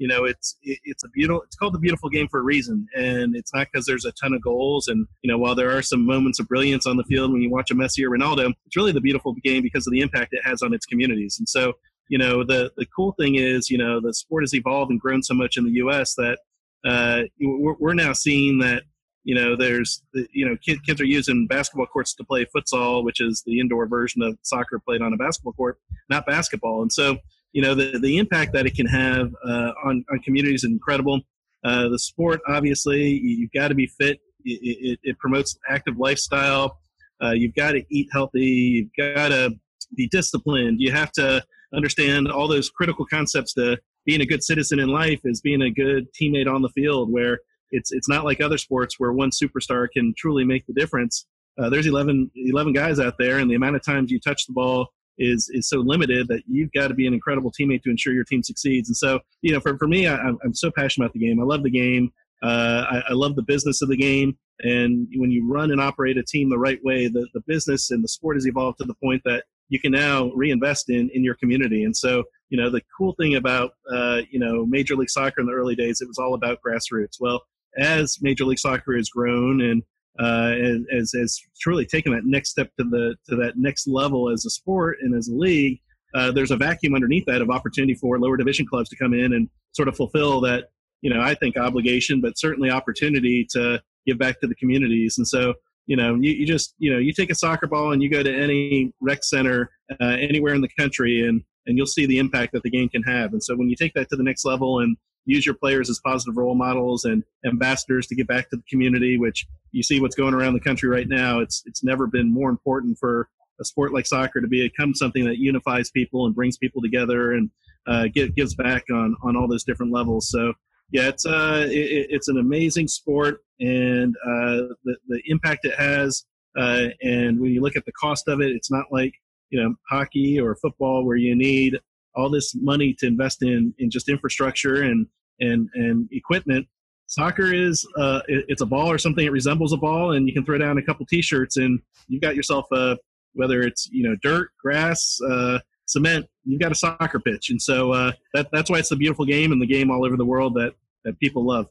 you 0.00 0.08
know 0.08 0.24
it's 0.24 0.56
it's 0.62 1.04
a 1.04 1.08
beautiful 1.10 1.42
it's 1.42 1.54
called 1.54 1.74
the 1.74 1.78
beautiful 1.78 2.08
game 2.08 2.26
for 2.28 2.40
a 2.40 2.42
reason. 2.42 2.86
And 2.96 3.36
it's 3.36 3.52
not 3.54 3.68
because 3.70 3.86
there's 3.86 4.06
a 4.06 4.12
ton 4.12 4.32
of 4.32 4.42
goals 4.42 4.88
and 4.88 5.06
you 5.22 5.30
know 5.30 5.38
while 5.38 5.54
there 5.54 5.76
are 5.76 5.82
some 5.82 6.04
moments 6.04 6.40
of 6.40 6.48
brilliance 6.48 6.86
on 6.86 6.96
the 6.96 7.04
field 7.04 7.32
when 7.32 7.42
you 7.42 7.50
watch 7.50 7.70
a 7.70 7.74
messi 7.74 8.02
or 8.02 8.10
ronaldo 8.10 8.52
it's 8.64 8.76
really 8.76 8.92
the 8.92 9.00
beautiful 9.00 9.34
game 9.44 9.62
because 9.62 9.86
of 9.86 9.92
the 9.92 10.00
impact 10.00 10.32
it 10.32 10.40
has 10.42 10.62
on 10.62 10.72
its 10.72 10.86
communities. 10.86 11.36
And 11.38 11.48
so 11.48 11.74
you 12.08 12.18
know 12.18 12.42
the 12.42 12.72
the 12.76 12.86
cool 12.96 13.12
thing 13.20 13.34
is 13.34 13.70
you 13.70 13.78
know 13.78 14.00
the 14.00 14.14
sport 14.14 14.42
has 14.42 14.54
evolved 14.54 14.90
and 14.90 14.98
grown 14.98 15.22
so 15.22 15.34
much 15.34 15.58
in 15.58 15.64
the 15.64 15.70
us 15.72 16.14
that 16.14 16.38
uh, 16.84 17.22
we're, 17.38 17.76
we're 17.78 17.94
now 17.94 18.14
seeing 18.14 18.58
that 18.60 18.84
you 19.22 19.34
know 19.34 19.54
there's 19.54 20.02
you 20.32 20.48
know 20.48 20.56
kids, 20.64 20.80
kids 20.80 20.98
are 20.98 21.04
using 21.04 21.46
basketball 21.46 21.86
courts 21.86 22.14
to 22.14 22.24
play 22.24 22.46
futsal 22.56 23.04
which 23.04 23.20
is 23.20 23.42
the 23.44 23.60
indoor 23.60 23.86
version 23.86 24.22
of 24.22 24.38
soccer 24.40 24.78
played 24.78 25.02
on 25.02 25.12
a 25.12 25.16
basketball 25.18 25.52
court 25.52 25.78
not 26.08 26.26
basketball. 26.26 26.82
And 26.82 26.92
so 26.92 27.18
you 27.52 27.62
know 27.62 27.74
the, 27.74 27.98
the 27.98 28.18
impact 28.18 28.52
that 28.52 28.66
it 28.66 28.74
can 28.74 28.86
have 28.86 29.32
uh, 29.44 29.72
on, 29.84 30.04
on 30.10 30.18
communities 30.20 30.64
is 30.64 30.70
incredible. 30.70 31.20
Uh, 31.64 31.88
the 31.88 31.98
sport 31.98 32.40
obviously 32.48 33.02
you've 33.02 33.52
got 33.52 33.68
to 33.68 33.74
be 33.74 33.86
fit. 33.86 34.18
It, 34.44 34.60
it, 34.62 34.98
it 35.02 35.18
promotes 35.18 35.58
active 35.68 35.98
lifestyle. 35.98 36.78
Uh, 37.22 37.32
you've 37.32 37.54
got 37.54 37.72
to 37.72 37.84
eat 37.90 38.08
healthy. 38.12 38.40
You've 38.40 39.14
got 39.14 39.28
to 39.28 39.50
be 39.94 40.08
disciplined. 40.08 40.80
You 40.80 40.92
have 40.92 41.12
to 41.12 41.44
understand 41.74 42.28
all 42.30 42.48
those 42.48 42.70
critical 42.70 43.04
concepts 43.04 43.52
to 43.54 43.78
being 44.06 44.20
a 44.20 44.26
good 44.26 44.42
citizen 44.42 44.78
in 44.78 44.88
life 44.88 45.20
is 45.24 45.40
being 45.40 45.62
a 45.62 45.70
good 45.70 46.06
teammate 46.14 46.52
on 46.52 46.62
the 46.62 46.70
field 46.70 47.12
where 47.12 47.38
it's 47.70 47.92
it's 47.92 48.08
not 48.08 48.24
like 48.24 48.40
other 48.40 48.58
sports 48.58 48.96
where 48.98 49.12
one 49.12 49.30
superstar 49.30 49.86
can 49.92 50.14
truly 50.16 50.44
make 50.44 50.66
the 50.66 50.72
difference. 50.72 51.26
Uh, 51.58 51.68
there's 51.68 51.86
11, 51.86 52.30
11 52.34 52.72
guys 52.72 52.98
out 52.98 53.14
there 53.18 53.38
and 53.38 53.50
the 53.50 53.54
amount 53.54 53.76
of 53.76 53.84
times 53.84 54.10
you 54.10 54.18
touch 54.18 54.46
the 54.46 54.52
ball 54.52 54.88
is 55.20 55.48
is 55.52 55.68
so 55.68 55.78
limited 55.78 56.26
that 56.28 56.42
you've 56.48 56.72
got 56.72 56.88
to 56.88 56.94
be 56.94 57.06
an 57.06 57.14
incredible 57.14 57.52
teammate 57.52 57.82
to 57.82 57.90
ensure 57.90 58.12
your 58.12 58.24
team 58.24 58.42
succeeds. 58.42 58.88
And 58.88 58.96
so, 58.96 59.20
you 59.42 59.52
know, 59.52 59.60
for, 59.60 59.76
for 59.78 59.86
me, 59.86 60.08
I, 60.08 60.16
am 60.16 60.54
so 60.54 60.70
passionate 60.76 61.06
about 61.06 61.12
the 61.12 61.20
game. 61.20 61.38
I 61.38 61.44
love 61.44 61.62
the 61.62 61.70
game. 61.70 62.10
Uh, 62.42 62.86
I, 62.90 63.02
I, 63.10 63.12
love 63.12 63.36
the 63.36 63.42
business 63.42 63.82
of 63.82 63.90
the 63.90 63.98
game. 63.98 64.38
And 64.60 65.06
when 65.16 65.30
you 65.30 65.46
run 65.46 65.70
and 65.70 65.80
operate 65.80 66.16
a 66.16 66.22
team 66.22 66.48
the 66.48 66.58
right 66.58 66.78
way, 66.82 67.06
the, 67.06 67.28
the 67.34 67.42
business 67.46 67.90
and 67.90 68.02
the 68.02 68.08
sport 68.08 68.36
has 68.36 68.46
evolved 68.46 68.78
to 68.78 68.84
the 68.84 68.94
point 68.94 69.20
that 69.26 69.44
you 69.68 69.78
can 69.78 69.92
now 69.92 70.30
reinvest 70.34 70.88
in 70.88 71.10
in 71.12 71.22
your 71.22 71.34
community. 71.34 71.84
And 71.84 71.96
so, 71.96 72.24
you 72.48 72.60
know, 72.60 72.70
the 72.70 72.82
cool 72.96 73.14
thing 73.20 73.36
about 73.36 73.72
uh, 73.92 74.22
you 74.30 74.38
know 74.38 74.66
Major 74.66 74.96
League 74.96 75.10
Soccer 75.10 75.40
in 75.40 75.46
the 75.46 75.52
early 75.52 75.76
days, 75.76 76.00
it 76.00 76.08
was 76.08 76.18
all 76.18 76.34
about 76.34 76.58
grassroots. 76.66 77.20
Well, 77.20 77.42
as 77.78 78.18
Major 78.22 78.44
League 78.44 78.58
Soccer 78.58 78.96
has 78.96 79.10
grown 79.10 79.60
and 79.60 79.82
uh, 80.20 80.54
as 80.92 81.12
has 81.12 81.40
truly 81.60 81.86
taken 81.86 82.12
that 82.12 82.24
next 82.24 82.50
step 82.50 82.70
to 82.78 82.84
the 82.84 83.16
to 83.28 83.36
that 83.36 83.54
next 83.56 83.88
level 83.88 84.30
as 84.30 84.44
a 84.44 84.50
sport 84.50 84.98
and 85.00 85.14
as 85.14 85.28
a 85.28 85.34
league, 85.34 85.80
uh, 86.14 86.30
there's 86.30 86.50
a 86.50 86.56
vacuum 86.56 86.94
underneath 86.94 87.24
that 87.26 87.40
of 87.40 87.50
opportunity 87.50 87.94
for 87.94 88.18
lower 88.18 88.36
division 88.36 88.66
clubs 88.66 88.88
to 88.90 88.96
come 88.96 89.14
in 89.14 89.32
and 89.32 89.48
sort 89.72 89.88
of 89.88 89.96
fulfill 89.96 90.40
that 90.40 90.64
you 91.00 91.12
know 91.12 91.20
I 91.20 91.34
think 91.34 91.56
obligation, 91.56 92.20
but 92.20 92.38
certainly 92.38 92.70
opportunity 92.70 93.46
to 93.52 93.80
give 94.06 94.18
back 94.18 94.40
to 94.40 94.46
the 94.46 94.54
communities. 94.56 95.16
And 95.18 95.26
so 95.26 95.54
you 95.86 95.96
know 95.96 96.14
you, 96.16 96.32
you 96.32 96.46
just 96.46 96.74
you 96.78 96.92
know 96.92 96.98
you 96.98 97.12
take 97.12 97.30
a 97.30 97.34
soccer 97.34 97.66
ball 97.66 97.92
and 97.92 98.02
you 98.02 98.10
go 98.10 98.22
to 98.22 98.34
any 98.34 98.92
rec 99.00 99.24
center 99.24 99.70
uh, 100.00 100.04
anywhere 100.04 100.54
in 100.54 100.60
the 100.60 100.70
country 100.78 101.26
and 101.26 101.42
and 101.66 101.76
you'll 101.78 101.86
see 101.86 102.06
the 102.06 102.18
impact 102.18 102.52
that 102.52 102.62
the 102.62 102.70
game 102.70 102.88
can 102.88 103.02
have. 103.02 103.32
And 103.32 103.42
so 103.42 103.54
when 103.54 103.68
you 103.68 103.76
take 103.76 103.94
that 103.94 104.08
to 104.10 104.16
the 104.16 104.22
next 104.22 104.44
level 104.44 104.80
and 104.80 104.96
use 105.30 105.46
your 105.46 105.54
players 105.54 105.88
as 105.88 106.00
positive 106.04 106.36
role 106.36 106.54
models 106.54 107.04
and 107.04 107.22
ambassadors 107.44 108.06
to 108.08 108.14
get 108.14 108.26
back 108.26 108.50
to 108.50 108.56
the 108.56 108.62
community, 108.68 109.18
which 109.18 109.46
you 109.72 109.82
see 109.82 110.00
what's 110.00 110.16
going 110.16 110.34
around 110.34 110.54
the 110.54 110.60
country 110.60 110.88
right 110.88 111.08
now. 111.08 111.40
It's 111.40 111.62
it's 111.66 111.84
never 111.84 112.06
been 112.06 112.32
more 112.32 112.50
important 112.50 112.98
for 112.98 113.28
a 113.60 113.64
sport 113.64 113.92
like 113.92 114.06
soccer 114.06 114.40
to 114.40 114.48
become 114.48 114.94
something 114.94 115.24
that 115.24 115.38
unifies 115.38 115.90
people 115.90 116.26
and 116.26 116.34
brings 116.34 116.56
people 116.56 116.80
together 116.82 117.32
and 117.32 117.50
uh, 117.86 118.06
gives 118.12 118.54
back 118.54 118.84
on 118.90 119.16
on 119.22 119.36
all 119.36 119.48
those 119.48 119.64
different 119.64 119.92
levels. 119.92 120.30
So 120.30 120.52
yeah, 120.90 121.08
it's 121.08 121.24
uh 121.26 121.66
it, 121.70 122.08
it's 122.10 122.28
an 122.28 122.38
amazing 122.38 122.88
sport 122.88 123.42
and 123.60 124.16
uh, 124.24 124.74
the 124.84 124.96
the 125.08 125.22
impact 125.26 125.64
it 125.64 125.74
has. 125.78 126.24
Uh, 126.58 126.88
and 127.02 127.38
when 127.38 127.52
you 127.52 127.62
look 127.62 127.76
at 127.76 127.84
the 127.84 127.92
cost 127.92 128.26
of 128.26 128.40
it, 128.40 128.50
it's 128.50 128.70
not 128.70 128.86
like 128.90 129.14
you 129.50 129.62
know 129.62 129.74
hockey 129.88 130.40
or 130.40 130.56
football 130.56 131.04
where 131.04 131.16
you 131.16 131.34
need 131.36 131.78
all 132.14 132.28
this 132.28 132.54
money 132.56 132.94
to 132.98 133.06
invest 133.06 133.42
in 133.42 133.72
in 133.78 133.90
just 133.90 134.08
infrastructure 134.08 134.82
and 134.82 135.06
and 135.40 135.68
and 135.74 136.08
equipment 136.12 136.66
soccer 137.06 137.52
is 137.52 137.86
uh, 137.98 138.20
it, 138.28 138.44
it's 138.48 138.62
a 138.62 138.66
ball 138.66 138.90
or 138.90 138.98
something 138.98 139.24
that 139.24 139.32
resembles 139.32 139.72
a 139.72 139.76
ball 139.76 140.12
and 140.12 140.28
you 140.28 140.32
can 140.32 140.44
throw 140.44 140.58
down 140.58 140.78
a 140.78 140.82
couple 140.82 141.04
t-shirts 141.06 141.56
and 141.56 141.80
you've 142.08 142.22
got 142.22 142.36
yourself 142.36 142.66
a 142.72 142.96
whether 143.34 143.62
it's 143.62 143.88
you 143.90 144.08
know 144.08 144.16
dirt 144.22 144.50
grass 144.62 145.18
uh, 145.28 145.58
cement 145.86 146.26
you've 146.44 146.60
got 146.60 146.72
a 146.72 146.74
soccer 146.74 147.18
pitch 147.18 147.50
and 147.50 147.60
so 147.60 147.92
uh, 147.92 148.12
that, 148.34 148.48
that's 148.52 148.70
why 148.70 148.78
it's 148.78 148.90
a 148.92 148.96
beautiful 148.96 149.24
game 149.24 149.52
and 149.52 149.60
the 149.60 149.66
game 149.66 149.90
all 149.90 150.04
over 150.04 150.16
the 150.16 150.24
world 150.24 150.54
that 150.54 150.72
that 151.04 151.18
people 151.18 151.44
love 151.44 151.66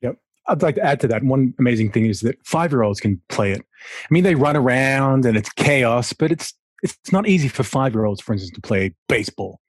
yep 0.00 0.16
I'd 0.48 0.62
like 0.62 0.74
to 0.74 0.84
add 0.84 0.98
to 1.00 1.08
that. 1.08 1.22
One 1.22 1.54
amazing 1.60 1.92
thing 1.92 2.06
is 2.06 2.20
that 2.22 2.36
five 2.44 2.72
year 2.72 2.82
olds 2.82 3.00
can 3.00 3.22
play 3.28 3.52
it. 3.52 3.60
I 3.60 4.06
mean, 4.10 4.24
they 4.24 4.34
run 4.34 4.56
around 4.56 5.24
and 5.24 5.36
it's 5.36 5.50
chaos, 5.50 6.12
but 6.12 6.32
it's 6.32 6.52
it's 6.82 7.12
not 7.12 7.28
easy 7.28 7.48
for 7.48 7.62
five 7.62 7.94
year 7.94 8.04
olds, 8.04 8.20
for 8.20 8.32
instance, 8.32 8.52
to 8.54 8.60
play 8.60 8.94
baseball. 9.08 9.60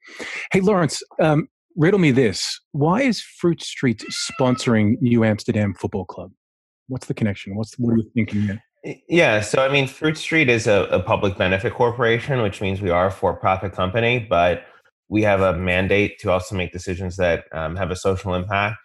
Hey, 0.52 0.60
Laurence, 0.60 1.00
um, 1.20 1.48
riddle 1.76 2.00
me 2.00 2.10
this. 2.10 2.60
Why 2.72 3.02
is 3.02 3.20
Fruit 3.20 3.62
Street 3.62 4.04
sponsoring 4.10 5.00
New 5.00 5.24
Amsterdam 5.24 5.74
Football 5.74 6.04
Club? 6.04 6.30
What's 6.88 7.06
the 7.06 7.14
connection? 7.14 7.56
What's 7.56 7.74
what 7.78 7.94
are 7.94 7.96
you 7.96 8.10
thinking? 8.14 8.60
Yeah, 9.08 9.40
so 9.40 9.64
I 9.64 9.72
mean, 9.72 9.86
Fruit 9.86 10.18
Street 10.18 10.50
is 10.50 10.66
a, 10.66 10.82
a 10.90 11.00
public 11.00 11.38
benefit 11.38 11.72
corporation, 11.72 12.42
which 12.42 12.60
means 12.60 12.82
we 12.82 12.90
are 12.90 13.06
a 13.06 13.10
for 13.10 13.34
profit 13.34 13.72
company, 13.72 14.18
but 14.18 14.64
we 15.08 15.22
have 15.22 15.40
a 15.40 15.56
mandate 15.56 16.18
to 16.20 16.30
also 16.30 16.54
make 16.54 16.72
decisions 16.72 17.16
that 17.16 17.44
um, 17.52 17.76
have 17.76 17.90
a 17.90 17.96
social 17.96 18.34
impact. 18.34 18.76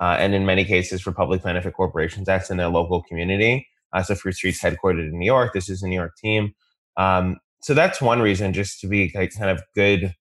Uh, 0.00 0.16
and 0.18 0.34
in 0.34 0.46
many 0.46 0.64
cases, 0.64 1.00
for 1.00 1.12
public 1.12 1.42
benefit 1.42 1.74
corporations, 1.74 2.26
that's 2.26 2.50
in 2.50 2.56
their 2.56 2.68
local 2.68 3.02
community. 3.02 3.66
Uh, 3.92 4.02
so 4.02 4.14
Fruit 4.14 4.34
Street's 4.34 4.60
headquartered 4.60 5.08
in 5.08 5.18
New 5.18 5.26
York. 5.26 5.52
This 5.54 5.68
is 5.68 5.82
a 5.82 5.88
New 5.88 5.94
York 5.94 6.16
team. 6.16 6.54
Um, 6.96 7.38
so 7.62 7.74
that's 7.74 8.00
one 8.00 8.20
reason 8.20 8.52
just 8.52 8.80
to 8.80 8.86
be 8.86 9.10
kind 9.10 9.50
of 9.50 9.62
good 9.74 10.14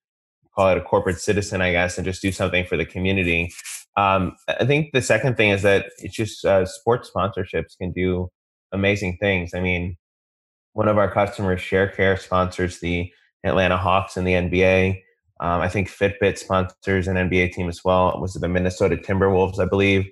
call 0.58 0.70
it 0.70 0.78
a 0.78 0.82
corporate 0.82 1.20
citizen 1.20 1.62
i 1.62 1.72
guess 1.72 1.98
and 1.98 2.06
just 2.06 2.22
do 2.22 2.32
something 2.32 2.66
for 2.66 2.78
the 2.78 2.86
community. 2.86 3.54
Um, 3.96 4.36
i 4.48 4.66
think 4.66 4.92
the 4.92 5.02
second 5.02 5.38
thing 5.38 5.52
is 5.52 5.62
that 5.62 5.88
it's 6.00 6.16
just 6.16 6.44
uh, 6.44 6.66
sports 6.66 7.12
sponsorships 7.14 7.78
can 7.78 7.92
do 7.92 8.30
amazing 8.72 9.18
things. 9.22 9.54
I 9.54 9.62
mean 9.62 9.98
one 10.74 10.88
of 10.88 10.98
our 10.98 11.12
customers 11.12 11.62
sharecare 11.62 12.20
sponsors 12.20 12.80
the 12.80 13.12
atlanta 13.44 13.78
hawks 13.78 14.18
in 14.18 14.26
the 14.26 14.34
nba 14.34 15.00
um, 15.40 15.62
i 15.62 15.70
think 15.70 15.88
fitbit 15.90 16.38
sponsors 16.38 17.08
an 17.08 17.16
nba 17.30 17.52
team 17.52 17.70
as 17.70 17.82
well. 17.86 18.20
Was 18.20 18.36
it 18.36 18.40
the 18.40 18.50
minnesota 18.50 18.98
timberwolves 18.98 19.60
i 19.60 19.66
believe. 19.66 20.06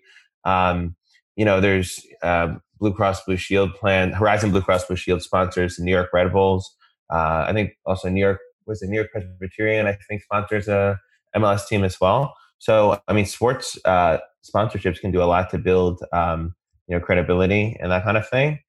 Um, 0.43 0.95
you 1.35 1.43
know 1.43 1.59
there's 1.59 1.99
uh, 2.21 2.55
blue 2.79 2.93
cross 2.93 3.23
blue 3.25 3.37
shield 3.37 3.73
plan 3.73 4.11
horizon 4.11 4.51
blue 4.51 4.61
cross 4.61 4.85
blue 4.85 4.95
shield 4.95 5.21
sponsors 5.23 5.77
the 5.77 5.83
new 5.83 5.91
york 5.91 6.09
red 6.13 6.31
bulls. 6.31 6.75
Uh, 7.11 7.45
I 7.47 7.53
think 7.53 7.73
also 7.85 8.09
New 8.09 8.19
York 8.19 8.39
was 8.67 8.79
the 8.79 8.87
New 8.87 8.95
York 8.95 9.11
Presbyterian. 9.11 9.87
I 9.87 9.97
think 10.07 10.23
sponsors 10.23 10.67
a 10.67 10.99
MLS 11.35 11.67
team 11.67 11.83
as 11.83 11.99
well. 11.99 12.33
So 12.59 12.99
I 13.07 13.13
mean, 13.13 13.25
sports 13.25 13.77
uh, 13.85 14.17
sponsorships 14.43 14.99
can 14.99 15.11
do 15.11 15.21
a 15.21 15.25
lot 15.25 15.49
to 15.51 15.57
build 15.57 16.01
um, 16.13 16.55
you 16.87 16.95
know 16.95 17.03
credibility 17.03 17.77
and 17.79 17.91
that 17.91 18.03
kind 18.03 18.17
of 18.17 18.27
thing. 18.27 18.59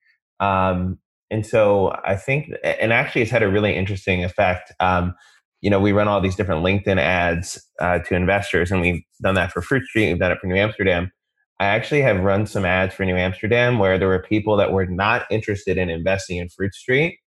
Um, 0.40 0.98
and 1.30 1.44
so 1.44 1.96
I 2.04 2.16
think, 2.16 2.52
and 2.62 2.92
actually, 2.92 3.22
it's 3.22 3.30
had 3.30 3.42
a 3.42 3.48
really 3.48 3.74
interesting 3.74 4.24
effect. 4.24 4.72
Um, 4.80 5.14
you 5.60 5.70
know, 5.70 5.80
we 5.80 5.92
run 5.92 6.06
all 6.06 6.20
these 6.20 6.36
different 6.36 6.64
LinkedIn 6.64 6.98
ads 6.98 7.60
uh, 7.80 7.98
to 8.00 8.14
investors, 8.14 8.70
and 8.70 8.80
we've 8.80 9.02
done 9.22 9.34
that 9.34 9.50
for 9.50 9.62
Fruit 9.62 9.84
Street. 9.84 10.08
We've 10.08 10.20
done 10.20 10.32
it 10.32 10.38
for 10.40 10.46
New 10.46 10.56
Amsterdam. 10.56 11.10
I 11.58 11.66
actually 11.66 12.02
have 12.02 12.20
run 12.20 12.46
some 12.46 12.64
ads 12.64 12.94
for 12.94 13.04
New 13.04 13.16
Amsterdam 13.16 13.78
where 13.78 13.98
there 13.98 14.08
were 14.08 14.22
people 14.22 14.56
that 14.58 14.72
were 14.72 14.86
not 14.86 15.24
interested 15.30 15.78
in 15.78 15.88
investing 15.88 16.36
in 16.36 16.50
Fruit 16.50 16.74
Street, 16.74 17.18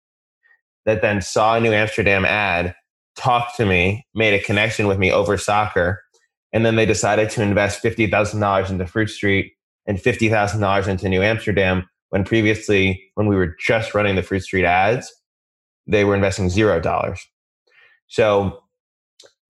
that 0.86 1.02
then 1.02 1.20
saw 1.20 1.56
a 1.56 1.60
New 1.60 1.72
Amsterdam 1.72 2.24
ad, 2.24 2.74
talked 3.16 3.56
to 3.56 3.66
me, 3.66 4.06
made 4.14 4.34
a 4.34 4.42
connection 4.42 4.86
with 4.86 4.98
me 4.98 5.10
over 5.12 5.36
soccer, 5.36 6.02
and 6.52 6.64
then 6.64 6.76
they 6.76 6.86
decided 6.86 7.30
to 7.30 7.42
invest 7.42 7.80
fifty 7.80 8.06
thousand 8.06 8.40
dollars 8.40 8.70
into 8.70 8.86
Fruit 8.86 9.08
Street 9.10 9.52
and 9.86 10.00
fifty 10.00 10.28
thousand 10.28 10.60
dollars 10.60 10.88
into 10.88 11.08
New 11.08 11.22
Amsterdam. 11.22 11.88
When 12.10 12.24
previously, 12.24 13.00
when 13.14 13.28
we 13.28 13.36
were 13.36 13.54
just 13.60 13.94
running 13.94 14.16
the 14.16 14.22
Fruit 14.22 14.42
Street 14.42 14.64
ads, 14.64 15.12
they 15.86 16.04
were 16.04 16.14
investing 16.14 16.48
zero 16.48 16.80
dollars. 16.80 17.20
So 18.08 18.60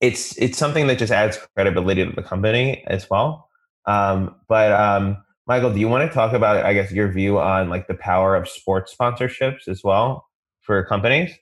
it's 0.01 0.37
it's 0.39 0.59
something 0.59 0.87
that 0.87 0.99
just 0.99 1.13
adds 1.13 1.39
credibility 1.55 2.05
to 2.05 2.13
the 2.13 2.23
company 2.23 2.85
as 2.87 3.09
well. 3.09 3.49
Um, 3.87 4.35
but 4.49 4.73
um, 4.73 5.17
Michael, 5.47 5.73
do 5.73 5.81
you 5.81 5.89
want 5.89 6.09
to 6.09 6.15
talk 6.15 6.33
about, 6.33 6.65
I 6.65 6.75
guess, 6.75 6.93
your 6.93 7.11
view 7.11 7.39
on 7.39 7.69
like 7.69 7.89
the 7.89 7.95
power 7.95 8.37
of 8.37 8.49
sports 8.49 8.95
sponsorships 8.99 9.67
as 9.69 9.83
well? 9.83 10.27
For 10.71 10.85
companies? 10.85 11.37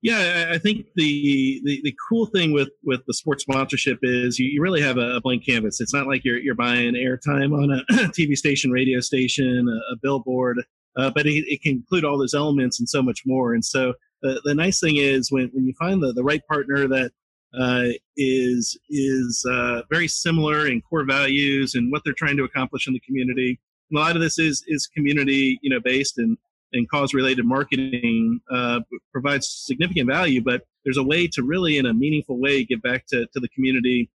Yeah, 0.00 0.48
I 0.50 0.56
think 0.56 0.86
the, 0.96 1.60
the, 1.66 1.82
the 1.84 1.94
cool 2.08 2.24
thing 2.24 2.52
with 2.52 2.70
with 2.82 3.02
the 3.06 3.12
sports 3.12 3.42
sponsorship 3.42 3.98
is 4.02 4.38
you, 4.38 4.48
you 4.48 4.62
really 4.62 4.80
have 4.80 4.96
a, 4.96 5.20
blank 5.20 5.44
canvas. 5.44 5.82
It's 5.82 5.92
not 5.92 6.06
like 6.06 6.24
you're 6.24 6.38
you're 6.38 6.54
buying 6.54 6.94
airtime 6.94 7.52
on 7.52 7.70
a 7.70 7.84
TV 8.18 8.34
station, 8.34 8.70
radio 8.70 9.00
station, 9.00 9.68
a, 9.68 9.92
a 9.92 9.96
billboard, 10.02 10.64
uh, 10.96 11.10
but 11.14 11.26
it, 11.26 11.44
it, 11.46 11.60
can 11.60 11.72
include 11.72 12.06
all 12.06 12.16
those 12.16 12.32
elements 12.32 12.80
and 12.80 12.88
so 12.88 13.02
much 13.02 13.24
more. 13.26 13.52
And 13.52 13.62
so 13.62 13.92
the, 14.22 14.40
the 14.44 14.54
nice 14.54 14.80
thing 14.80 14.96
is 14.96 15.30
when, 15.30 15.50
when 15.52 15.66
you 15.66 15.74
find 15.78 16.02
the, 16.02 16.14
the 16.14 16.24
right 16.24 16.40
partner 16.48 16.88
that 16.88 17.12
uh, 17.60 17.88
is 18.16 18.78
is 18.88 19.44
uh, 19.50 19.82
very 19.90 20.08
similar 20.08 20.66
in 20.66 20.80
core 20.80 21.04
values 21.04 21.74
and 21.74 21.92
what 21.92 22.00
they're 22.06 22.14
trying 22.14 22.38
to 22.38 22.44
accomplish 22.44 22.86
in 22.86 22.94
the 22.94 23.00
community. 23.00 23.60
And 23.90 23.98
a 23.98 24.00
lot 24.00 24.16
of 24.16 24.22
this 24.22 24.38
is 24.38 24.64
is 24.66 24.86
community 24.86 25.58
you 25.60 25.68
know 25.68 25.80
based 25.84 26.16
and 26.16 26.38
and 26.72 26.88
cause 26.88 27.14
related 27.14 27.44
marketing 27.44 28.40
uh, 28.50 28.80
provides 29.12 29.48
significant 29.48 30.08
value, 30.08 30.42
but 30.42 30.62
there's 30.84 30.96
a 30.96 31.02
way 31.02 31.26
to 31.28 31.42
really, 31.42 31.78
in 31.78 31.86
a 31.86 31.94
meaningful 31.94 32.38
way, 32.38 32.64
give 32.64 32.80
back 32.82 33.06
to, 33.06 33.26
to 33.32 33.40
the 33.40 33.48
community 33.48 34.10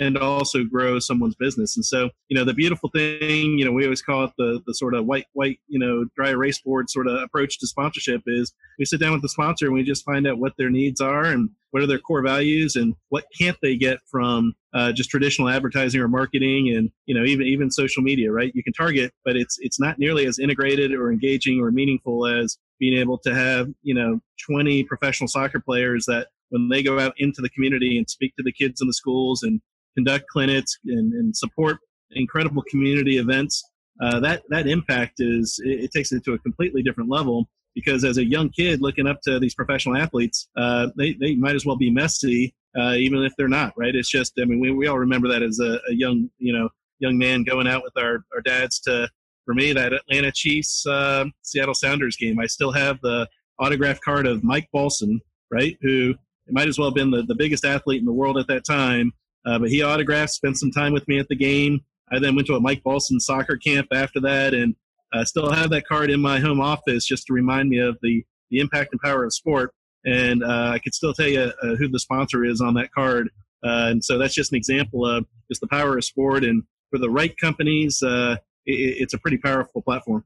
and 0.00 0.16
also 0.16 0.64
grow 0.64 0.98
someone's 0.98 1.34
business. 1.34 1.76
And 1.76 1.84
so, 1.84 2.10
you 2.28 2.36
know, 2.36 2.44
the 2.44 2.54
beautiful 2.54 2.90
thing, 2.90 3.58
you 3.58 3.64
know, 3.64 3.72
we 3.72 3.84
always 3.84 4.02
call 4.02 4.24
it 4.24 4.32
the 4.38 4.60
the 4.66 4.74
sort 4.74 4.94
of 4.94 5.06
white 5.06 5.26
white, 5.32 5.58
you 5.68 5.78
know, 5.78 6.04
dry 6.16 6.30
erase 6.30 6.60
board 6.60 6.90
sort 6.90 7.06
of 7.06 7.20
approach 7.22 7.58
to 7.58 7.66
sponsorship 7.66 8.22
is 8.26 8.52
we 8.78 8.84
sit 8.84 9.00
down 9.00 9.12
with 9.12 9.22
the 9.22 9.28
sponsor 9.28 9.66
and 9.66 9.74
we 9.74 9.82
just 9.82 10.04
find 10.04 10.26
out 10.26 10.38
what 10.38 10.52
their 10.56 10.70
needs 10.70 11.00
are 11.00 11.24
and 11.24 11.50
what 11.70 11.82
are 11.82 11.86
their 11.86 11.98
core 11.98 12.22
values 12.22 12.76
and 12.76 12.94
what 13.10 13.24
can't 13.38 13.58
they 13.62 13.76
get 13.76 13.98
from 14.10 14.54
uh, 14.74 14.92
just 14.92 15.10
traditional 15.10 15.48
advertising 15.48 16.00
or 16.00 16.08
marketing 16.08 16.74
and 16.74 16.90
you 17.06 17.14
know 17.14 17.24
even 17.24 17.46
even 17.46 17.70
social 17.70 18.02
media 18.02 18.30
right 18.30 18.52
you 18.54 18.62
can 18.62 18.72
target 18.72 19.12
but 19.24 19.36
it's 19.36 19.58
it's 19.60 19.80
not 19.80 19.98
nearly 19.98 20.26
as 20.26 20.38
integrated 20.38 20.92
or 20.92 21.10
engaging 21.10 21.60
or 21.60 21.70
meaningful 21.70 22.26
as 22.26 22.58
being 22.78 22.98
able 22.98 23.18
to 23.18 23.34
have 23.34 23.68
you 23.82 23.94
know 23.94 24.20
20 24.46 24.84
professional 24.84 25.28
soccer 25.28 25.60
players 25.60 26.04
that 26.06 26.28
when 26.50 26.68
they 26.68 26.82
go 26.82 26.98
out 26.98 27.14
into 27.18 27.40
the 27.42 27.50
community 27.50 27.98
and 27.98 28.08
speak 28.08 28.34
to 28.36 28.42
the 28.42 28.52
kids 28.52 28.80
in 28.80 28.86
the 28.86 28.94
schools 28.94 29.42
and 29.42 29.60
conduct 29.98 30.26
clinics 30.32 30.78
and, 30.86 31.12
and 31.12 31.36
support 31.36 31.78
incredible 32.12 32.62
community 32.70 33.18
events, 33.18 33.62
uh, 34.02 34.20
that 34.20 34.42
that 34.48 34.66
impact 34.66 35.14
is 35.18 35.60
it, 35.64 35.84
it, 35.84 35.90
takes 35.92 36.12
it 36.12 36.24
to 36.24 36.34
a 36.34 36.38
completely 36.38 36.82
different 36.82 37.10
level. 37.10 37.48
Because 37.74 38.04
as 38.04 38.16
a 38.16 38.24
young 38.24 38.48
kid 38.50 38.80
looking 38.80 39.06
up 39.06 39.20
to 39.22 39.38
these 39.38 39.54
professional 39.54 39.96
athletes, 39.96 40.48
uh, 40.56 40.88
they 40.96 41.14
they 41.14 41.34
might 41.34 41.54
as 41.54 41.66
well 41.66 41.76
be 41.76 41.92
Messi, 41.92 42.52
uh, 42.78 42.94
even 42.94 43.22
if 43.24 43.32
they're 43.36 43.48
not. 43.48 43.72
Right? 43.76 43.94
It's 43.94 44.10
just 44.10 44.32
I 44.40 44.44
mean 44.44 44.60
we, 44.60 44.70
we 44.70 44.86
all 44.86 44.98
remember 44.98 45.28
that 45.28 45.42
as 45.42 45.58
a, 45.60 45.80
a 45.88 45.94
young 45.94 46.30
you 46.38 46.52
know 46.52 46.68
young 47.00 47.18
man 47.18 47.44
going 47.44 47.68
out 47.68 47.82
with 47.82 47.96
our, 47.96 48.24
our 48.34 48.40
dads 48.44 48.80
to 48.80 49.08
for 49.44 49.54
me 49.54 49.72
that 49.72 49.92
Atlanta 49.92 50.32
Chiefs 50.32 50.86
uh, 50.86 51.24
Seattle 51.42 51.74
Sounders 51.74 52.16
game. 52.16 52.38
I 52.38 52.46
still 52.46 52.72
have 52.72 53.00
the 53.02 53.28
autograph 53.58 54.00
card 54.00 54.26
of 54.26 54.44
Mike 54.44 54.68
Balson, 54.72 55.20
right? 55.50 55.76
Who 55.82 56.14
might 56.50 56.68
as 56.68 56.78
well 56.78 56.88
have 56.88 56.94
been 56.94 57.10
the, 57.10 57.22
the 57.22 57.34
biggest 57.34 57.64
athlete 57.64 58.00
in 58.00 58.06
the 58.06 58.12
world 58.12 58.38
at 58.38 58.46
that 58.48 58.64
time, 58.64 59.12
uh, 59.46 59.58
but 59.58 59.70
he 59.70 59.82
autographed, 59.82 60.32
spent 60.32 60.58
some 60.58 60.70
time 60.70 60.92
with 60.92 61.06
me 61.08 61.18
at 61.18 61.28
the 61.28 61.36
game. 61.36 61.80
I 62.10 62.18
then 62.18 62.34
went 62.34 62.46
to 62.48 62.54
a 62.54 62.60
Mike 62.60 62.82
Balson 62.82 63.20
soccer 63.20 63.56
camp 63.56 63.88
after 63.92 64.20
that, 64.20 64.54
and 64.54 64.74
uh, 65.12 65.24
still 65.24 65.50
have 65.50 65.70
that 65.70 65.86
card 65.86 66.10
in 66.10 66.20
my 66.20 66.38
home 66.38 66.60
office 66.60 67.06
just 67.06 67.26
to 67.26 67.32
remind 67.32 67.68
me 67.68 67.78
of 67.78 67.98
the 68.02 68.24
the 68.50 68.60
impact 68.60 68.92
and 68.92 69.00
power 69.00 69.24
of 69.24 69.32
sport. 69.32 69.72
And 70.04 70.42
uh, 70.42 70.70
I 70.72 70.78
could 70.78 70.94
still 70.94 71.12
tell 71.12 71.28
you 71.28 71.52
uh, 71.62 71.74
who 71.76 71.88
the 71.88 71.98
sponsor 71.98 72.44
is 72.44 72.60
on 72.60 72.74
that 72.74 72.92
card. 72.92 73.28
Uh, 73.62 73.90
and 73.90 74.04
so 74.04 74.16
that's 74.16 74.34
just 74.34 74.52
an 74.52 74.56
example 74.56 75.04
of 75.04 75.26
just 75.50 75.60
the 75.60 75.66
power 75.66 75.98
of 75.98 76.04
sport. 76.04 76.44
And 76.44 76.62
for 76.90 76.98
the 76.98 77.10
right 77.10 77.36
companies, 77.36 78.02
uh, 78.02 78.36
it, 78.64 79.02
it's 79.02 79.14
a 79.14 79.18
pretty 79.18 79.38
powerful 79.38 79.82
platform. 79.82 80.24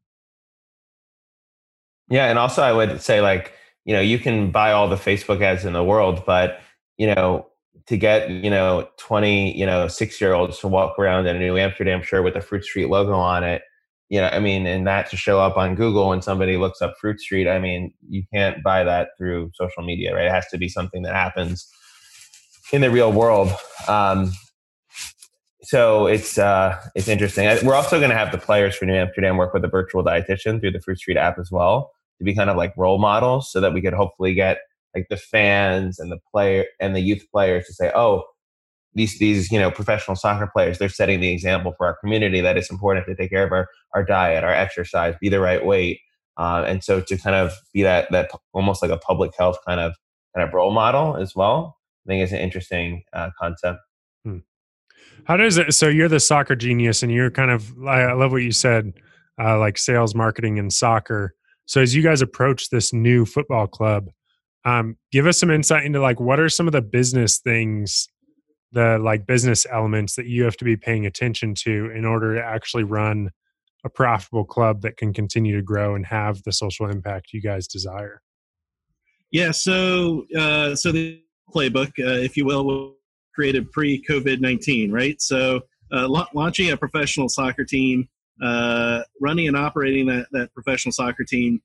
Yeah, 2.09 2.26
and 2.26 2.38
also 2.38 2.62
I 2.62 2.73
would 2.73 3.00
say 3.00 3.21
like 3.21 3.54
you 3.85 3.95
know 3.95 4.00
you 4.00 4.19
can 4.19 4.50
buy 4.50 4.73
all 4.73 4.88
the 4.88 4.97
Facebook 4.97 5.40
ads 5.40 5.64
in 5.64 5.73
the 5.73 5.83
world, 5.83 6.25
but 6.26 6.61
you 6.99 7.12
know 7.12 7.47
to 7.87 7.97
get 7.97 8.31
you 8.31 8.51
know 8.51 8.89
20 8.99 9.57
you 9.59 9.67
know 9.67 9.89
six 9.89 10.21
year 10.21 10.33
olds 10.33 10.59
to 10.59 10.69
walk 10.69 10.99
around 10.99 11.27
in 11.27 11.37
a 11.37 11.39
new 11.39 11.57
amsterdam 11.57 12.03
shirt 12.03 12.25
with 12.25 12.37
a 12.37 12.41
fruit 12.41 12.65
street 12.65 12.89
logo 12.89 13.15
on 13.15 13.45
it. 13.45 13.62
You 14.09 14.21
know 14.21 14.29
i 14.29 14.39
mean 14.39 14.67
and 14.67 14.87
that 14.87 15.11
to 15.11 15.17
show 15.17 15.41
up 15.41 15.57
on 15.57 15.75
google 15.75 16.09
when 16.11 16.23
somebody 16.23 16.57
looks 16.57 16.83
up 16.83 16.95
fruit 17.01 17.21
street 17.21 17.49
i 17.49 17.59
mean 17.59 17.93
you 18.09 18.23
can't 18.33 18.62
buy 18.62 18.85
that 18.85 19.09
through 19.17 19.51
social 19.55 19.83
media 19.83 20.15
right? 20.15 20.27
It 20.27 20.33
has 20.33 20.49
to 20.49 20.59
be 20.59 20.69
something 20.69 21.03
that 21.03 21.15
happens 21.15 21.69
in 22.73 22.81
the 22.81 22.91
real 22.91 23.12
world. 23.12 23.51
Um, 23.87 24.33
so 25.62 26.07
it's 26.07 26.39
uh, 26.39 26.77
it's 26.97 27.09
interesting. 27.09 27.47
We're 27.65 27.75
also 27.75 27.99
going 27.99 28.11
to 28.11 28.17
have 28.17 28.33
the 28.33 28.39
players 28.39 28.75
for 28.75 28.85
new 28.85 28.95
amsterdam 28.95 29.37
work 29.37 29.55
with 29.55 29.65
a 29.65 29.69
virtual 29.69 30.05
dietitian 30.05 30.61
through 30.61 30.73
the 30.73 30.81
fruit 30.81 30.99
street 30.99 31.17
app 31.17 31.39
as 31.39 31.51
well 31.53 31.93
to 32.19 32.25
be 32.25 32.35
kind 32.35 32.51
of 32.51 32.57
like 32.57 32.75
role 32.77 32.99
models 32.99 33.51
so 33.51 33.61
that 33.61 33.73
we 33.73 33.81
could 33.81 33.93
hopefully 33.93 34.35
get 34.35 34.59
like 34.95 35.07
the 35.09 35.17
fans 35.17 35.99
and 35.99 36.11
the 36.11 36.19
player 36.31 36.67
and 36.81 36.95
the 36.95 37.01
youth 37.01 37.25
players 37.33 37.67
to 37.67 37.73
say, 37.73 37.91
oh, 37.95 38.25
these 38.95 39.19
these 39.19 39.51
you 39.51 39.59
know 39.59 39.71
professional 39.71 40.15
soccer 40.15 40.47
players 40.53 40.79
they're 40.79 40.89
setting 40.91 41.21
the 41.21 41.33
example 41.33 41.73
for 41.79 41.87
our 41.87 41.97
community 41.97 42.43
that 42.43 42.59
it's 42.59 42.71
important 42.71 43.07
to 43.07 43.15
take 43.15 43.31
care 43.31 43.43
of 43.43 43.51
our, 43.51 43.67
our 43.95 44.05
diet 44.05 44.45
our 44.45 44.53
exercise 44.53 45.15
be 45.21 45.31
the 45.31 45.41
right 45.41 45.65
weight. 45.65 46.01
Uh, 46.37 46.65
and 46.67 46.85
so 46.85 47.01
to 47.01 47.17
kind 47.17 47.37
of 47.37 47.53
be 47.73 47.83
that 47.83 48.11
that 48.11 48.31
almost 48.53 48.83
like 48.83 48.91
a 48.91 48.99
public 48.99 49.33
health 49.39 49.57
kind 49.67 49.81
of 49.81 49.95
kind 50.35 50.47
of 50.47 50.53
role 50.53 50.73
model 50.73 51.17
as 51.17 51.35
well 51.35 51.79
i 52.07 52.11
think 52.11 52.23
it's 52.23 52.33
an 52.33 52.39
interesting 52.39 53.03
uh, 53.15 53.31
concept. 53.39 53.79
Hmm. 54.25 54.39
how 55.25 55.37
does 55.37 55.57
it 55.57 55.73
so 55.75 55.89
you're 55.89 56.09
the 56.09 56.21
soccer 56.21 56.57
genius 56.57 57.03
and 57.03 57.13
you're 57.13 57.31
kind 57.31 57.51
of 57.51 57.73
i 57.87 58.13
love 58.13 58.33
what 58.33 58.43
you 58.43 58.53
said 58.53 58.93
uh, 59.41 59.59
like 59.59 59.79
sales 59.79 60.15
marketing 60.15 60.59
and 60.59 60.73
soccer. 60.73 61.35
So 61.67 61.81
as 61.81 61.95
you 61.95 62.03
guys 62.03 62.23
approach 62.23 62.71
this 62.71 62.93
new 62.93 63.25
football 63.25 63.67
club 63.67 64.09
um, 64.64 64.97
give 65.11 65.26
us 65.26 65.38
some 65.38 65.50
insight 65.50 65.85
into 65.85 66.00
like 66.00 66.21
what 66.21 66.38
are 66.38 66.49
some 66.49 66.66
of 66.66 66.73
the 66.73 66.83
business 66.83 67.38
things 67.38 68.09
the 68.73 68.99
like 68.99 69.26
business 69.26 69.66
elements 69.71 70.16
that 70.16 70.26
you 70.26 70.45
have 70.45 70.57
to 70.57 70.64
be 70.64 70.76
paying 70.76 71.04
attention 71.04 71.54
to 71.54 71.90
in 71.95 72.04
order 72.04 72.35
to 72.35 72.42
actually 72.42 72.85
run 72.85 73.31
a 73.85 73.90
profitable 73.90 74.45
club 74.45 74.81
that 74.83 74.97
can 74.97 75.12
continue 75.12 75.54
to 75.57 75.62
grow 75.62 75.95
and 75.95 76.07
have 76.07 76.42
the 76.45 76.52
social 76.52 76.88
impact 76.88 77.33
you 77.33 77.42
guys 77.42 77.66
desire? 77.66 78.23
Yeah 79.31 79.50
so 79.50 80.25
uh, 80.37 80.75
so 80.75 80.92
the 80.92 81.23
playbook 81.54 81.88
uh, 81.99 82.23
if 82.23 82.37
you 82.37 82.45
will 82.47 82.64
was 82.64 82.95
created 83.35 83.71
pre-covid-19 83.73 84.92
right? 84.92 85.21
So 85.21 85.61
uh, 85.92 86.09
la- 86.09 86.28
launching 86.35 86.71
a 86.71 86.76
professional 86.76 87.28
soccer 87.28 87.64
team 87.64 88.09
uh, 88.42 89.02
running 89.21 89.49
and 89.49 89.57
operating 89.57 90.07
that, 90.07 90.26
that 90.33 90.52
professional 90.54 90.92
soccer 90.92 91.25
team 91.25 91.61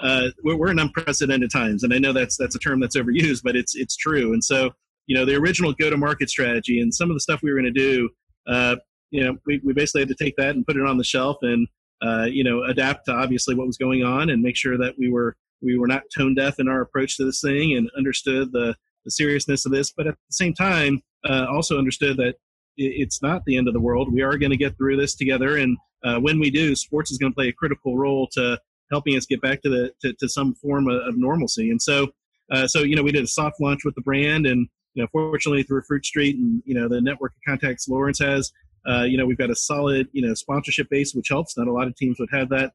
uh, 0.00 0.28
we're, 0.42 0.56
we're 0.56 0.70
in 0.70 0.78
unprecedented 0.78 1.50
times, 1.50 1.82
and 1.82 1.92
I 1.92 1.98
know 1.98 2.12
that's 2.12 2.36
that's 2.36 2.54
a 2.54 2.58
term 2.58 2.80
that's 2.80 2.96
overused, 2.96 3.42
but 3.44 3.56
it's 3.56 3.74
it's 3.74 3.96
true. 3.96 4.32
And 4.32 4.42
so, 4.42 4.70
you 5.06 5.16
know, 5.16 5.24
the 5.24 5.36
original 5.36 5.72
go-to-market 5.72 6.30
strategy 6.30 6.80
and 6.80 6.94
some 6.94 7.10
of 7.10 7.16
the 7.16 7.20
stuff 7.20 7.40
we 7.42 7.50
were 7.50 7.60
going 7.60 7.72
to 7.72 7.80
do, 7.80 8.08
uh, 8.46 8.76
you 9.10 9.24
know, 9.24 9.36
we, 9.46 9.60
we 9.64 9.72
basically 9.72 10.02
had 10.02 10.08
to 10.08 10.14
take 10.14 10.36
that 10.36 10.54
and 10.54 10.66
put 10.66 10.76
it 10.76 10.86
on 10.86 10.98
the 10.98 11.04
shelf 11.04 11.38
and 11.42 11.68
uh, 12.02 12.26
you 12.30 12.42
know 12.42 12.62
adapt 12.64 13.04
to 13.06 13.12
obviously 13.12 13.54
what 13.54 13.66
was 13.66 13.76
going 13.76 14.02
on 14.02 14.30
and 14.30 14.42
make 14.42 14.56
sure 14.56 14.78
that 14.78 14.94
we 14.98 15.10
were 15.10 15.36
we 15.62 15.78
were 15.78 15.86
not 15.86 16.02
tone 16.16 16.34
deaf 16.34 16.58
in 16.58 16.68
our 16.68 16.80
approach 16.80 17.16
to 17.16 17.24
this 17.24 17.40
thing 17.40 17.76
and 17.76 17.90
understood 17.96 18.52
the 18.52 18.74
the 19.04 19.10
seriousness 19.10 19.64
of 19.64 19.72
this, 19.72 19.92
but 19.96 20.06
at 20.06 20.14
the 20.14 20.32
same 20.32 20.54
time, 20.54 21.00
uh, 21.28 21.46
also 21.50 21.78
understood 21.78 22.16
that 22.18 22.34
it's 22.76 23.22
not 23.22 23.42
the 23.46 23.56
end 23.56 23.68
of 23.68 23.74
the 23.74 23.80
world. 23.80 24.12
We 24.12 24.22
are 24.22 24.36
going 24.38 24.50
to 24.50 24.56
get 24.56 24.76
through 24.76 24.96
this 24.96 25.14
together, 25.14 25.56
and 25.56 25.76
uh, 26.04 26.18
when 26.18 26.38
we 26.38 26.50
do, 26.50 26.74
sports 26.74 27.10
is 27.10 27.18
going 27.18 27.32
to 27.32 27.34
play 27.34 27.48
a 27.48 27.52
critical 27.52 27.96
role 27.96 28.28
to 28.32 28.58
helping 28.90 29.16
us 29.16 29.26
get 29.26 29.40
back 29.40 29.62
to 29.62 29.68
the 29.68 29.92
to, 30.00 30.12
to 30.14 30.28
some 30.28 30.54
form 30.54 30.88
of, 30.88 31.00
of, 31.02 31.16
normalcy. 31.16 31.70
And 31.70 31.80
so, 31.80 32.08
uh, 32.50 32.66
so 32.66 32.80
you 32.80 32.96
know, 32.96 33.02
we 33.02 33.12
did 33.12 33.24
a 33.24 33.28
soft 33.28 33.60
launch 33.60 33.84
with 33.84 33.94
the 33.94 34.00
brand, 34.02 34.46
and 34.46 34.68
you 34.94 35.02
know, 35.02 35.08
fortunately 35.12 35.62
through 35.62 35.82
Fruit 35.82 36.04
Street 36.04 36.36
and 36.36 36.62
you 36.64 36.74
know 36.74 36.88
the 36.88 37.00
network 37.00 37.32
of 37.32 37.42
contacts 37.46 37.88
Laurence 37.88 38.18
has, 38.18 38.52
uh, 38.88 39.02
you 39.02 39.16
know, 39.16 39.26
we've 39.26 39.38
got 39.38 39.50
a 39.50 39.56
solid 39.56 40.08
you 40.12 40.26
know 40.26 40.34
sponsorship 40.34 40.88
base, 40.90 41.14
which 41.14 41.28
helps. 41.28 41.56
Not 41.56 41.68
a 41.68 41.72
lot 41.72 41.86
of 41.86 41.96
teams 41.96 42.18
would 42.18 42.30
have 42.32 42.48
that 42.50 42.72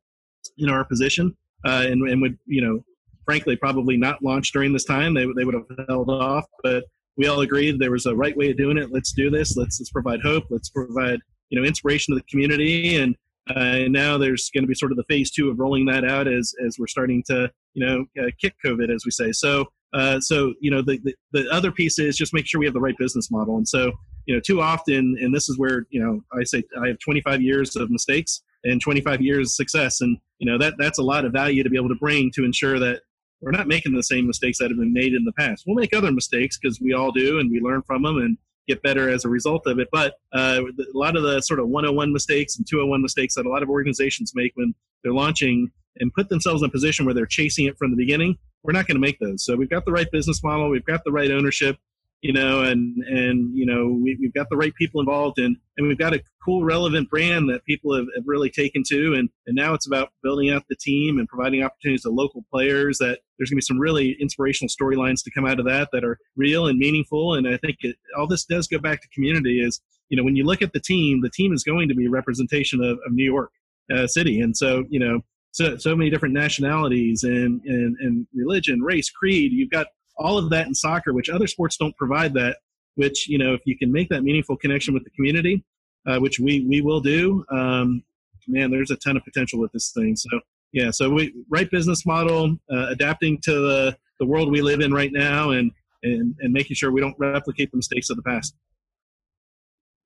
in 0.58 0.69
our 0.69 0.86
position, 0.86 1.36
uh, 1.65 1.86
and 1.88 2.08
and 2.10 2.21
would 2.21 2.38
you 2.45 2.62
know, 2.62 2.84
frankly, 3.25 3.56
probably 3.56 3.97
not 3.97 4.23
launch 4.23 4.51
during 4.51 4.73
this 4.73 4.86
time. 4.86 5.13
They 5.13 5.25
they 5.36 5.43
would 5.43 5.56
have 5.56 5.88
held 5.88 6.10
off, 6.10 6.45
but 6.63 6.86
we 7.17 7.28
all 7.28 7.41
agreed 7.41 7.80
there 7.80 7.91
was 7.91 8.06
a 8.06 8.15
right 8.15 8.36
way 8.36 8.51
of 8.51 8.58
doing 8.58 8.78
it. 8.78 8.91
Let's 8.91 9.13
do 9.13 9.30
this. 9.30 9.56
Let's 9.56 9.80
let's 9.80 9.91
provide 9.91 10.21
hope. 10.21 10.45
Let's 10.49 10.69
provide 10.69 11.19
you 11.49 11.60
know 11.60 11.65
inspiration 11.65 12.13
to 12.13 12.19
the 12.19 12.25
community 12.30 12.97
and 12.97 13.15
and 13.47 13.93
now 13.93 14.17
there's 14.17 14.49
going 14.53 14.63
to 14.63 14.67
be 14.67 14.75
sort 14.75 14.91
of 14.91 14.97
the 14.97 15.03
phase 15.03 15.31
two 15.31 15.49
of 15.49 15.60
rolling 15.60 15.86
that 15.86 16.03
out 16.03 16.27
as 16.27 16.53
as 16.65 16.77
we're 16.79 16.88
starting 16.88 17.23
to 17.27 17.51
you 17.73 17.86
know 17.86 18.05
uh, 18.21 18.29
kick 18.39 18.55
COVID 18.65 18.93
as 18.93 19.05
we 19.05 19.12
say. 19.12 19.31
So 19.31 19.65
uh, 19.93 20.19
so 20.19 20.53
you 20.60 20.71
know 20.71 20.81
the, 20.81 20.99
the, 21.03 21.15
the 21.31 21.49
other 21.49 21.71
piece 21.71 21.99
is 21.99 22.17
just 22.17 22.34
make 22.34 22.47
sure 22.47 22.60
we 22.60 22.65
have 22.65 22.73
the 22.73 22.81
right 22.81 22.97
business 22.97 23.31
model. 23.31 23.58
And 23.58 23.67
so 23.67 23.91
you 24.25 24.36
know 24.36 24.41
too 24.45 24.62
often, 24.62 25.17
and 25.19 25.34
this 25.34 25.47
is 25.49 25.58
where 25.58 25.86
you 25.89 26.01
know 26.01 26.21
I 26.38 26.43
say 26.43 26.63
I 26.81 26.88
have 26.88 26.99
25 26.99 27.41
years 27.41 27.75
of 27.75 27.89
mistakes 27.89 28.41
and 28.63 28.81
25 28.81 29.21
years 29.21 29.49
of 29.49 29.51
success, 29.53 30.01
and 30.01 30.17
you 30.39 30.49
know 30.49 30.58
that 30.58 30.75
that's 30.77 30.99
a 30.99 31.03
lot 31.03 31.25
of 31.25 31.31
value 31.31 31.63
to 31.63 31.69
be 31.69 31.77
able 31.77 31.89
to 31.89 31.95
bring 31.95 32.31
to 32.31 32.43
ensure 32.43 32.79
that 32.79 33.01
we're 33.41 33.51
not 33.51 33.67
making 33.67 33.93
the 33.93 34.03
same 34.03 34.25
mistakes 34.25 34.58
that 34.58 34.69
have 34.69 34.79
been 34.79 34.93
made 34.93 35.13
in 35.13 35.23
the 35.23 35.34
past. 35.34 35.65
We'll 35.67 35.75
make 35.75 35.95
other 35.95 36.12
mistakes 36.12 36.58
because 36.58 36.81
we 36.81 36.93
all 36.93 37.12
do, 37.12 37.39
and 37.39 37.51
we 37.51 37.60
learn 37.60 37.84
from 37.84 38.03
them, 38.03 38.17
and 38.17 38.38
get 38.67 38.82
better 38.82 39.10
as 39.10 39.25
a 39.25 39.30
result 39.30 39.63
of 39.67 39.80
it. 39.80 39.88
But 39.91 40.15
uh, 40.34 40.62
a 40.63 40.97
lot 40.97 41.15
of 41.15 41.23
the 41.23 41.41
sort 41.41 41.60
of 41.60 41.67
101 41.67 42.12
mistakes 42.12 42.58
and 42.58 42.67
201 42.67 43.01
mistakes 43.01 43.36
that 43.36 43.45
a 43.45 43.49
lot 43.49 43.63
of 43.63 43.69
organizations 43.69 44.32
make 44.36 44.51
when 44.56 44.73
they're 45.04 45.13
launching 45.13 45.71
and 45.97 46.13
put 46.13 46.30
themselves 46.30 46.62
in 46.62 46.67
a 46.67 46.71
position 46.71 47.06
where 47.06 47.13
they're 47.13 47.25
chasing 47.25 47.65
it 47.65 47.78
from 47.78 47.91
the 47.91 47.97
beginning, 47.97 48.38
we're 48.63 48.73
not 48.73 48.88
going 48.88 48.95
to 48.95 49.01
make 49.01 49.19
those. 49.19 49.45
So 49.45 49.56
we've 49.56 49.69
got 49.69 49.86
the 49.86 49.91
right 49.91 50.10
business 50.12 50.43
model, 50.43 50.69
we've 50.69 50.86
got 50.86 51.04
the 51.06 51.12
right 51.12 51.32
ownership, 51.32 51.78
you 52.21 52.34
know, 52.34 52.63
and 52.63 52.97
and 53.04 53.56
you 53.56 53.65
know 53.65 53.88
we, 53.88 54.17
have 54.23 54.34
got 54.34 54.49
the 54.49 54.58
right 54.58 54.73
people 54.75 54.99
involved, 54.99 55.38
and 55.38 55.58
and 55.78 55.88
we've 55.88 55.97
got 55.97 56.13
a 56.13 56.21
cool, 56.43 56.63
relevant 56.63 57.10
brand 57.10 57.49
that 57.49 57.63
people 57.65 57.95
have, 57.95 58.08
have 58.15 58.23
really 58.25 58.49
taken 58.49 58.84
to, 58.88 59.13
and 59.13 59.30
and 59.45 59.56
now 59.56 59.73
it's 59.73 59.86
about 59.86 60.10
building 60.23 60.49
out 60.49 60.63
the 60.69 60.75
team 60.75 61.19
and 61.19 61.28
providing 61.28 61.63
opportunities 61.63 62.04
to 62.04 62.10
local 62.10 62.43
players. 62.51 62.97
That 62.97 63.19
there's 63.38 63.49
going 63.49 63.58
to 63.58 63.62
be 63.62 63.62
some 63.62 63.80
really 63.80 64.17
inspirational 64.19 64.69
storylines 64.69 65.23
to 65.23 65.32
come 65.32 65.45
out 65.45 65.60
of 65.60 65.65
that 65.65 65.89
that 65.91 66.04
are 66.04 66.17
real 66.36 66.67
and 66.67 66.80
meaningful, 66.80 67.36
and 67.36 67.47
I 67.47 67.58
think 67.58 67.78
it, 67.82 67.95
all 68.17 68.28
this 68.28 68.45
does 68.45 68.67
go 68.67 68.80
back 68.80 69.01
to 69.01 69.08
community. 69.10 69.62
Is 69.62 69.82
you 70.10 70.17
know 70.17 70.23
when 70.23 70.36
you 70.36 70.45
look 70.45 70.62
at 70.62 70.73
the 70.73 70.80
team, 70.80 71.21
the 71.21 71.30
team 71.30 71.54
is 71.54 71.63
going 71.63 71.89
to 71.89 71.95
be 71.95 72.08
a 72.08 72.12
representation 72.12 72.84
of, 72.84 72.97
of 73.06 73.12
New 73.12 73.25
York 73.25 73.51
uh, 73.93 74.08
City, 74.08 74.39
and 74.39 74.56
so 74.56 74.84
you 74.89 74.99
know 74.99 75.21
so 75.51 75.78
so 75.78 75.95
many 75.95 76.10
different 76.10 76.34
nationalities 76.34 77.23
and 77.23 77.62
and 77.65 77.95
and 77.99 78.28
religion, 78.34 78.82
race, 78.82 79.10
creed. 79.10 79.51
You've 79.54 79.69
got 79.69 79.88
all 80.17 80.38
of 80.38 80.49
that 80.49 80.67
in 80.67 80.73
soccer, 80.73 81.13
which 81.13 81.30
other 81.30 81.47
sports 81.47 81.78
don't 81.78 81.95
provide 81.97 82.34
that. 82.36 82.58
Which 82.95 83.28
you 83.28 83.38
know, 83.38 83.54
if 83.54 83.62
you 83.65 83.78
can 83.78 83.91
make 83.91 84.10
that 84.10 84.23
meaningful 84.23 84.56
connection 84.56 84.93
with 84.93 85.04
the 85.04 85.10
community, 85.12 85.63
uh, 86.08 86.17
which 86.19 86.39
we 86.39 86.65
we 86.67 86.82
will 86.82 87.01
do, 87.01 87.45
um, 87.51 88.04
man, 88.47 88.71
there's 88.71 88.91
a 88.91 88.95
ton 88.97 89.17
of 89.17 89.23
potential 89.23 89.60
with 89.60 89.71
this 89.71 89.91
thing. 89.91 90.15
So 90.15 90.30
yeah, 90.71 90.91
so 90.91 91.10
we 91.10 91.34
right 91.49 91.69
business 91.69 92.06
model, 92.06 92.58
uh, 92.71 92.88
adapting 92.88 93.39
to 93.41 93.51
the 93.51 93.97
the 94.19 94.25
world 94.25 94.51
we 94.51 94.62
live 94.62 94.80
in 94.80 94.93
right 94.93 95.12
now, 95.12 95.51
and 95.51 95.71
and 96.04 96.36
and 96.39 96.54
making 96.54 96.75
sure 96.75 96.91
we 96.91 97.01
don't 97.01 97.15
replicate 97.19 97.71
the 97.71 97.78
mistakes 97.78 98.10
of 98.10 98.15
the 98.15 98.23
past. 98.23 98.56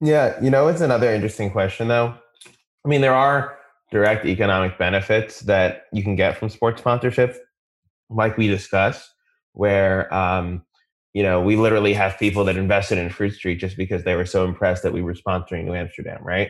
Yeah, 0.01 0.41
you 0.41 0.49
know, 0.49 0.67
it's 0.67 0.81
another 0.81 1.13
interesting 1.13 1.51
question 1.51 1.87
though. 1.87 2.15
I 2.85 2.87
mean, 2.87 3.01
there 3.01 3.13
are 3.13 3.57
direct 3.91 4.25
economic 4.25 4.77
benefits 4.77 5.41
that 5.41 5.83
you 5.91 6.03
can 6.03 6.15
get 6.15 6.37
from 6.37 6.49
sports 6.49 6.81
sponsorship, 6.81 7.37
like 8.09 8.37
we 8.37 8.47
discussed 8.47 9.09
where 9.59 10.11
um, 10.13 10.63
you 11.13 11.21
know 11.21 11.41
we 11.41 11.57
literally 11.57 11.93
have 11.93 12.17
people 12.17 12.45
that 12.45 12.55
invested 12.55 12.97
in 12.97 13.09
Fruit 13.09 13.33
Street 13.33 13.57
just 13.57 13.75
because 13.75 14.05
they 14.05 14.15
were 14.15 14.25
so 14.25 14.45
impressed 14.45 14.83
that 14.83 14.93
we 14.93 15.01
were 15.01 15.13
sponsoring 15.13 15.65
New 15.65 15.73
Amsterdam, 15.73 16.21
right? 16.23 16.49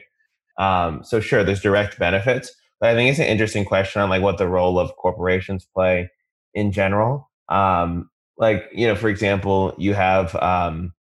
Um, 0.60 1.04
so 1.04 1.20
sure, 1.20 1.44
there's 1.44 1.62
direct 1.62 1.98
benefits, 1.98 2.54
but 2.80 2.90
I 2.90 2.94
think 2.94 3.10
it's 3.10 3.20
an 3.20 3.26
interesting 3.26 3.66
question 3.66 4.00
on 4.00 4.10
like 4.10 4.22
what 4.22 4.38
the 4.38 4.48
role 4.48 4.78
of 4.78 4.96
corporations 4.98 5.68
play 5.74 6.12
in 6.54 6.72
general. 6.72 7.32
Um, 7.50 8.12
like 8.38 8.66
you 8.72 8.86
know, 8.86 8.96
for 8.96 9.10
example, 9.10 9.74
you 9.80 9.96
have 9.96 10.36
um, 10.36 10.94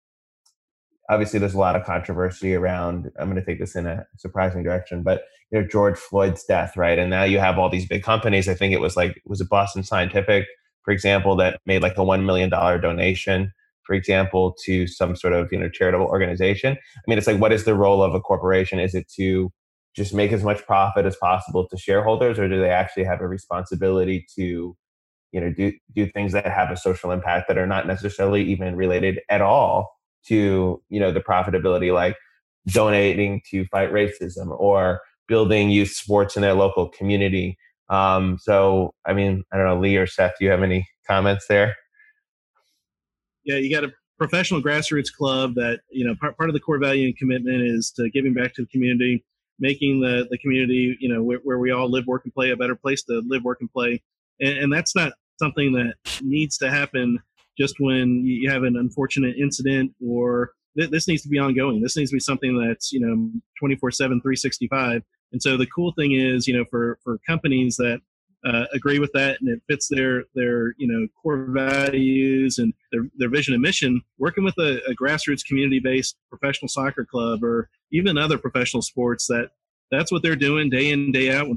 obviously 1.11 1.39
there's 1.39 1.55
a 1.55 1.59
lot 1.59 1.77
of 1.77 1.85
controversy 1.85 2.55
around. 2.55 3.11
I'm 3.19 3.31
going 3.31 3.43
to 3.43 3.45
take 3.45 3.61
this 3.61 3.77
in 3.77 3.87
a 3.87 4.07
surprising 4.17 4.63
direction, 4.63 5.03
but 5.03 5.25
you 5.51 5.61
know 5.61 5.69
George 5.69 5.99
Floyd's 5.99 6.43
death, 6.45 6.75
right? 6.75 6.99
And 6.99 7.11
now 7.11 7.25
you 7.25 7.39
have 7.39 7.59
all 7.59 7.69
these 7.69 7.87
big 7.87 8.03
companies. 8.03 8.49
I 8.49 8.55
think 8.55 8.73
it 8.73 8.81
was 8.81 8.97
like 8.97 9.21
was 9.27 9.43
it 9.43 9.51
Boston 9.51 9.83
Scientific 9.83 10.47
for 10.89 10.93
example, 10.93 11.37
that 11.37 11.61
made 11.67 11.83
like 11.83 11.99
a 11.99 12.01
$1 12.01 12.25
million 12.25 12.49
donation 12.49 13.53
for 13.89 13.95
example, 13.95 14.55
to 14.67 14.87
some 14.87 15.17
sort 15.17 15.33
of 15.33 15.51
you 15.51 15.59
know 15.59 15.71
charitable 15.71 16.05
organization. 16.05 16.75
I 16.75 17.01
mean, 17.09 17.17
it's 17.17 17.27
like 17.27 17.41
what 17.41 17.55
is 17.55 17.65
the 17.65 17.75
role 17.75 18.03
of 18.03 18.15
a 18.15 18.21
corporation? 18.21 18.79
Is 18.79 18.95
it 18.95 19.11
to 19.17 19.51
just 19.97 20.13
make 20.13 20.31
as 20.31 20.45
much 20.45 20.65
profit 20.67 21.07
as 21.07 21.17
possible 21.17 21.67
to 21.67 21.77
shareholders, 21.79 22.39
or 22.39 22.51
do 22.51 22.61
they 22.61 22.69
actually 22.69 23.05
have 23.05 23.23
a 23.23 23.27
responsibility 23.27 24.27
to 24.37 24.77
you 25.33 25.41
know 25.41 25.51
do 25.51 25.73
do 25.95 26.07
things 26.11 26.33
that 26.33 26.45
have 26.45 26.71
a 26.71 26.77
social 26.77 27.11
impact 27.11 27.49
that 27.49 27.57
are 27.57 27.67
not 27.67 27.87
necessarily 27.87 28.43
even 28.45 28.77
related 28.77 29.21
at 29.31 29.41
all 29.41 29.91
to 30.27 30.83
you 30.91 31.01
know 31.01 31.11
the 31.11 31.21
profitability, 31.21 31.91
like 31.91 32.15
donating 32.67 33.41
to 33.51 33.65
fight 33.69 33.91
racism 33.91 34.55
or 34.61 35.01
building 35.29 35.71
youth 35.71 35.93
sports 35.93 36.37
in 36.37 36.43
their 36.43 36.53
local 36.53 36.91
community. 36.91 37.57
Um, 37.91 38.39
so, 38.41 38.95
I 39.07 39.15
mean, 39.15 39.45
I 39.53 39.57
don't 39.57 39.67
know, 39.67 39.81
Lee 39.81 39.97
or 39.97 40.07
Seth, 40.07 40.35
do 40.39 40.45
you 40.45 40.51
have 40.51 40.63
any 40.63 40.87
comments 41.07 41.47
there? 41.49 41.77
Yeah, 43.45 43.57
you 43.57 43.75
got 43.75 43.85
a 43.85 43.93
professional 44.19 44.61
grassroots 44.61 45.13
club 45.13 45.55
that 45.55 45.81
you 45.91 46.05
know 46.05 46.15
part, 46.21 46.37
part 46.37 46.51
of 46.51 46.55
the 46.55 46.61
core 46.61 46.79
value 46.79 47.07
and 47.07 47.17
commitment 47.17 47.63
is 47.63 47.91
to 47.93 48.11
giving 48.11 48.35
back 48.35 48.53
to 48.55 48.63
the 48.63 48.69
community, 48.69 49.25
making 49.59 50.01
the 50.01 50.27
the 50.31 50.39
community 50.39 50.97
you 51.01 51.09
know 51.09 51.23
where, 51.23 51.39
where 51.45 51.59
we 51.59 51.71
all 51.71 51.91
live, 51.91 52.07
work, 52.07 52.23
and 52.25 52.35
play 52.35 52.51
a 52.51 52.57
better 52.57 52.75
place 52.75 53.03
to 53.05 53.23
live, 53.27 53.43
work, 53.45 53.59
and 53.61 53.73
play. 53.73 54.03
And, 54.41 54.59
and 54.59 54.73
that's 54.73 54.95
not 54.95 55.13
something 55.39 55.73
that 55.73 55.95
needs 56.23 56.59
to 56.59 56.71
happen 56.71 57.19
just 57.57 57.77
when 57.79 58.25
you 58.25 58.51
have 58.51 58.65
an 58.65 58.77
unfortunate 58.77 59.37
incident 59.37 59.93
or 60.05 60.53
th- 60.77 60.91
this 60.91 61.09
needs 61.09 61.23
to 61.23 61.29
be 61.29 61.39
ongoing. 61.39 61.81
This 61.81 61.97
needs 61.97 62.11
to 62.11 62.17
be 62.17 62.21
something 62.21 62.59
that's 62.59 62.93
you 62.93 63.01
know 63.01 63.31
24 63.59 63.93
7 63.93 64.21
365 64.21 65.03
and 65.33 65.43
so 65.43 65.57
the 65.57 65.67
cool 65.67 65.93
thing 65.93 66.13
is, 66.13 66.47
you 66.47 66.57
know, 66.57 66.65
for 66.71 66.99
for 67.03 67.19
companies 67.27 67.77
that 67.77 68.01
uh, 68.47 68.65
agree 68.73 68.99
with 68.99 69.11
that 69.13 69.41
and 69.41 69.49
it 69.49 69.61
fits 69.69 69.89
their 69.89 70.25
their 70.35 70.73
you 70.79 70.87
know 70.87 71.07
core 71.21 71.47
values 71.49 72.59
and 72.59 72.73
their, 72.93 73.03
their 73.17 73.29
vision 73.29 73.53
and 73.53 73.63
mission 73.63 74.01
working 74.19 74.45
with 74.45 74.57
a, 74.59 74.81
a 74.89 74.95
grassroots 74.95 75.45
community 75.45 75.81
based 75.81 76.17
professional 76.31 76.69
soccer 76.69 77.05
club 77.05 77.43
or 77.43 77.69
even 77.91 78.17
other 78.17 78.39
professional 78.39 78.81
sports 78.81 79.27
that 79.27 79.51
that's 79.91 80.13
what 80.13 80.23
they're 80.23 80.37
doing 80.37 80.71
day 80.71 80.91
in 80.91 81.11
day 81.11 81.33
out. 81.33 81.49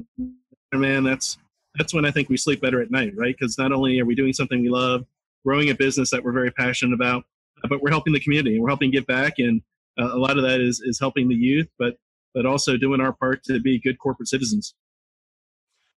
Man 0.74 1.04
that's 1.04 1.38
that's 1.76 1.94
when 1.94 2.04
i 2.04 2.10
think 2.10 2.28
we 2.28 2.36
sleep 2.36 2.60
better 2.60 2.80
at 2.80 2.90
night 2.90 3.12
right? 3.14 3.36
Because 3.38 3.58
not 3.58 3.72
only 3.72 4.00
are 4.00 4.06
we 4.06 4.14
doing 4.14 4.32
something 4.32 4.60
we 4.60 4.70
love 4.70 5.04
growing 5.44 5.70
a 5.70 5.74
business 5.74 6.10
that 6.10 6.24
we're 6.24 6.32
very 6.32 6.50
passionate 6.50 6.94
about 6.94 7.24
but 7.68 7.80
we're 7.80 7.90
helping 7.90 8.12
the 8.12 8.20
community 8.20 8.54
and 8.54 8.62
we're 8.62 8.70
helping 8.70 8.90
give 8.90 9.06
back 9.06 9.34
and 9.38 9.62
uh, 10.00 10.14
a 10.14 10.18
lot 10.18 10.36
of 10.36 10.42
that 10.42 10.60
is 10.60 10.80
is 10.80 10.98
helping 10.98 11.28
the 11.28 11.34
youth 11.34 11.68
but 11.78 11.96
but 12.34 12.46
also 12.46 12.76
doing 12.76 13.00
our 13.00 13.12
part 13.12 13.42
to 13.44 13.60
be 13.60 13.78
good 13.78 13.98
corporate 13.98 14.28
citizens. 14.28 14.74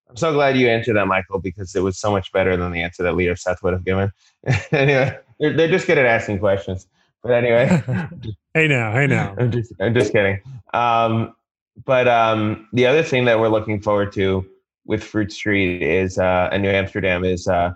I'm 0.10 0.18
so 0.18 0.34
glad 0.34 0.58
you 0.58 0.70
answered 0.70 0.96
that, 0.96 1.08
Michael, 1.08 1.40
because 1.40 1.76
it 1.76 1.82
was 1.82 2.00
so 2.00 2.12
much 2.12 2.32
better 2.32 2.56
than 2.56 2.72
the 2.72 2.82
answer 2.82 3.04
that 3.04 3.16
Lee 3.16 3.28
or 3.28 3.36
Seth 3.36 3.64
would 3.64 3.74
have 3.74 3.84
given. 3.84 4.12
anyway, 4.72 5.18
they're, 5.40 5.54
they're 5.54 5.68
just 5.68 5.88
good 5.88 5.98
at 5.98 6.06
asking 6.06 6.40
questions. 6.40 6.88
But 7.24 7.34
anyway, 7.34 7.82
hey 8.54 8.68
now, 8.68 8.92
hey 8.94 9.08
now. 9.08 9.36
I'm 9.40 9.52
just, 9.52 9.74
I'm 9.80 9.96
just 9.96 10.12
kidding. 10.12 10.40
Um, 10.74 11.34
but 11.84 12.08
um, 12.08 12.68
the 12.72 12.86
other 12.86 13.02
thing 13.02 13.26
that 13.26 13.40
we're 13.40 13.50
looking 13.50 13.82
forward 13.82 14.14
to 14.14 14.46
with 14.86 15.04
Fruit 15.04 15.32
Street 15.32 15.82
is 15.82 16.20
uh, 16.20 16.56
New 16.56 16.70
Amsterdam 16.70 17.26
is 17.26 17.48
uh, 17.48 17.72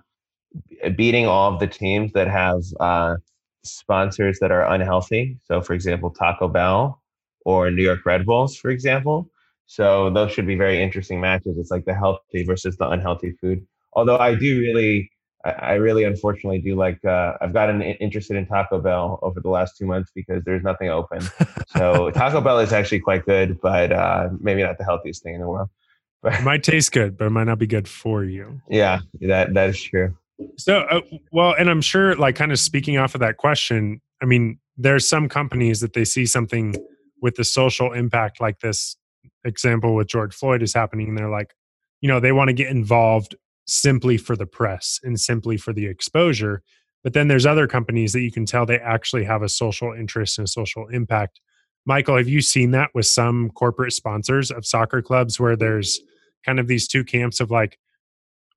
beating 0.95 1.25
all 1.25 1.51
of 1.51 1.59
the 1.59 1.67
teams 1.67 2.13
that 2.13 2.27
have 2.27 2.61
uh, 2.79 3.15
sponsors 3.63 4.37
that 4.39 4.51
are 4.51 4.71
unhealthy. 4.71 5.39
So, 5.45 5.61
for 5.61 5.73
example, 5.73 6.11
Taco 6.11 6.47
Bell 6.47 6.98
or 7.45 7.71
New 7.71 7.83
York 7.83 8.05
Red 8.05 8.25
Bulls, 8.25 8.55
for 8.55 8.69
example. 8.69 9.29
So 9.65 10.09
those 10.09 10.31
should 10.31 10.47
be 10.47 10.55
very 10.55 10.81
interesting 10.81 11.21
matches. 11.21 11.57
It's 11.57 11.69
like 11.69 11.85
the 11.85 11.93
healthy 11.93 12.43
versus 12.43 12.75
the 12.77 12.89
unhealthy 12.89 13.33
food. 13.39 13.65
Although 13.93 14.17
I 14.17 14.33
do 14.33 14.59
really, 14.59 15.11
I 15.45 15.73
really 15.73 16.03
unfortunately 16.03 16.59
do 16.59 16.75
like. 16.75 17.03
Uh, 17.05 17.33
I've 17.39 17.53
gotten 17.53 17.81
interested 17.81 18.35
in 18.35 18.47
Taco 18.47 18.79
Bell 18.79 19.19
over 19.21 19.39
the 19.39 19.49
last 19.49 19.77
two 19.77 19.85
months 19.85 20.11
because 20.13 20.43
there's 20.43 20.63
nothing 20.63 20.89
open. 20.89 21.21
so 21.67 22.09
Taco 22.11 22.41
Bell 22.41 22.59
is 22.59 22.73
actually 22.73 22.99
quite 22.99 23.25
good, 23.25 23.61
but 23.61 23.91
uh, 23.91 24.29
maybe 24.39 24.63
not 24.63 24.79
the 24.79 24.85
healthiest 24.85 25.21
thing 25.21 25.35
in 25.35 25.41
the 25.41 25.47
world. 25.47 25.69
But, 26.21 26.33
it 26.33 26.43
might 26.43 26.63
taste 26.63 26.91
good, 26.91 27.17
but 27.17 27.27
it 27.27 27.29
might 27.29 27.45
not 27.45 27.59
be 27.59 27.65
good 27.65 27.87
for 27.87 28.25
you. 28.25 28.59
Yeah, 28.69 28.99
that 29.21 29.53
that 29.53 29.69
is 29.69 29.81
true. 29.81 30.17
So, 30.57 30.79
uh, 30.79 30.99
well, 31.31 31.55
and 31.57 31.69
I'm 31.69 31.79
sure, 31.79 32.13
like, 32.15 32.35
kind 32.35 32.51
of 32.51 32.59
speaking 32.59 32.97
off 32.97 33.15
of 33.15 33.21
that 33.21 33.37
question, 33.37 34.01
I 34.21 34.25
mean, 34.25 34.59
there's 34.75 35.07
some 35.07 35.29
companies 35.29 35.79
that 35.79 35.93
they 35.93 36.03
see 36.03 36.25
something 36.25 36.75
with 37.21 37.35
the 37.35 37.43
social 37.43 37.93
impact 37.93 38.41
like 38.41 38.59
this 38.59 38.95
example 39.43 39.95
with 39.95 40.07
George 40.07 40.33
Floyd 40.33 40.61
is 40.61 40.73
happening, 40.73 41.09
and 41.09 41.17
they're 41.17 41.29
like, 41.29 41.53
you 42.01 42.07
know, 42.07 42.19
they 42.19 42.31
want 42.31 42.49
to 42.49 42.53
get 42.53 42.69
involved 42.69 43.35
simply 43.67 44.17
for 44.17 44.35
the 44.35 44.45
press 44.45 44.99
and 45.03 45.19
simply 45.19 45.57
for 45.57 45.73
the 45.73 45.85
exposure. 45.85 46.63
But 47.03 47.13
then 47.13 47.27
there's 47.27 47.45
other 47.45 47.67
companies 47.67 48.13
that 48.13 48.21
you 48.21 48.31
can 48.31 48.45
tell 48.45 48.65
they 48.65 48.79
actually 48.79 49.23
have 49.23 49.41
a 49.41 49.49
social 49.49 49.93
interest 49.93 50.37
and 50.37 50.45
a 50.45 50.49
social 50.49 50.87
impact. 50.87 51.39
Michael, 51.85 52.17
have 52.17 52.27
you 52.27 52.41
seen 52.41 52.71
that 52.71 52.89
with 52.93 53.05
some 53.05 53.49
corporate 53.51 53.93
sponsors 53.93 54.51
of 54.51 54.65
soccer 54.65 55.01
clubs 55.01 55.39
where 55.39 55.55
there's 55.55 55.99
kind 56.45 56.59
of 56.59 56.67
these 56.67 56.87
two 56.87 57.03
camps 57.03 57.39
of 57.39 57.51
like, 57.51 57.77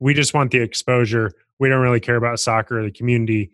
we 0.01 0.15
just 0.15 0.35
want 0.35 0.51
the 0.51 0.59
exposure. 0.59 1.33
We 1.61 1.69
don't 1.69 1.83
really 1.83 2.01
care 2.01 2.17
about 2.17 2.41
soccer 2.41 2.81
or 2.81 2.85
the 2.85 2.91
community 2.91 3.53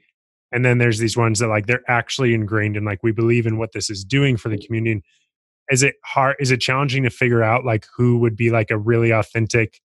and 0.52 0.64
then 0.64 0.78
there's 0.78 0.98
these 0.98 1.16
ones 1.16 1.38
that 1.38 1.48
like 1.48 1.66
they're 1.66 1.88
actually 1.88 2.34
ingrained 2.34 2.76
in 2.76 2.84
like 2.84 3.02
we 3.02 3.12
believe 3.12 3.46
in 3.46 3.58
what 3.58 3.72
this 3.72 3.90
is 3.90 4.04
doing 4.04 4.36
for 4.36 4.48
the 4.48 4.58
community. 4.58 5.02
Is 5.70 5.82
it 5.82 5.96
hard 6.04 6.36
is 6.38 6.50
it 6.50 6.60
challenging 6.60 7.02
to 7.02 7.10
figure 7.10 7.42
out 7.42 7.64
like 7.64 7.86
who 7.96 8.18
would 8.18 8.36
be 8.36 8.50
like 8.50 8.70
a 8.70 8.78
really 8.78 9.10
authentic 9.10 9.80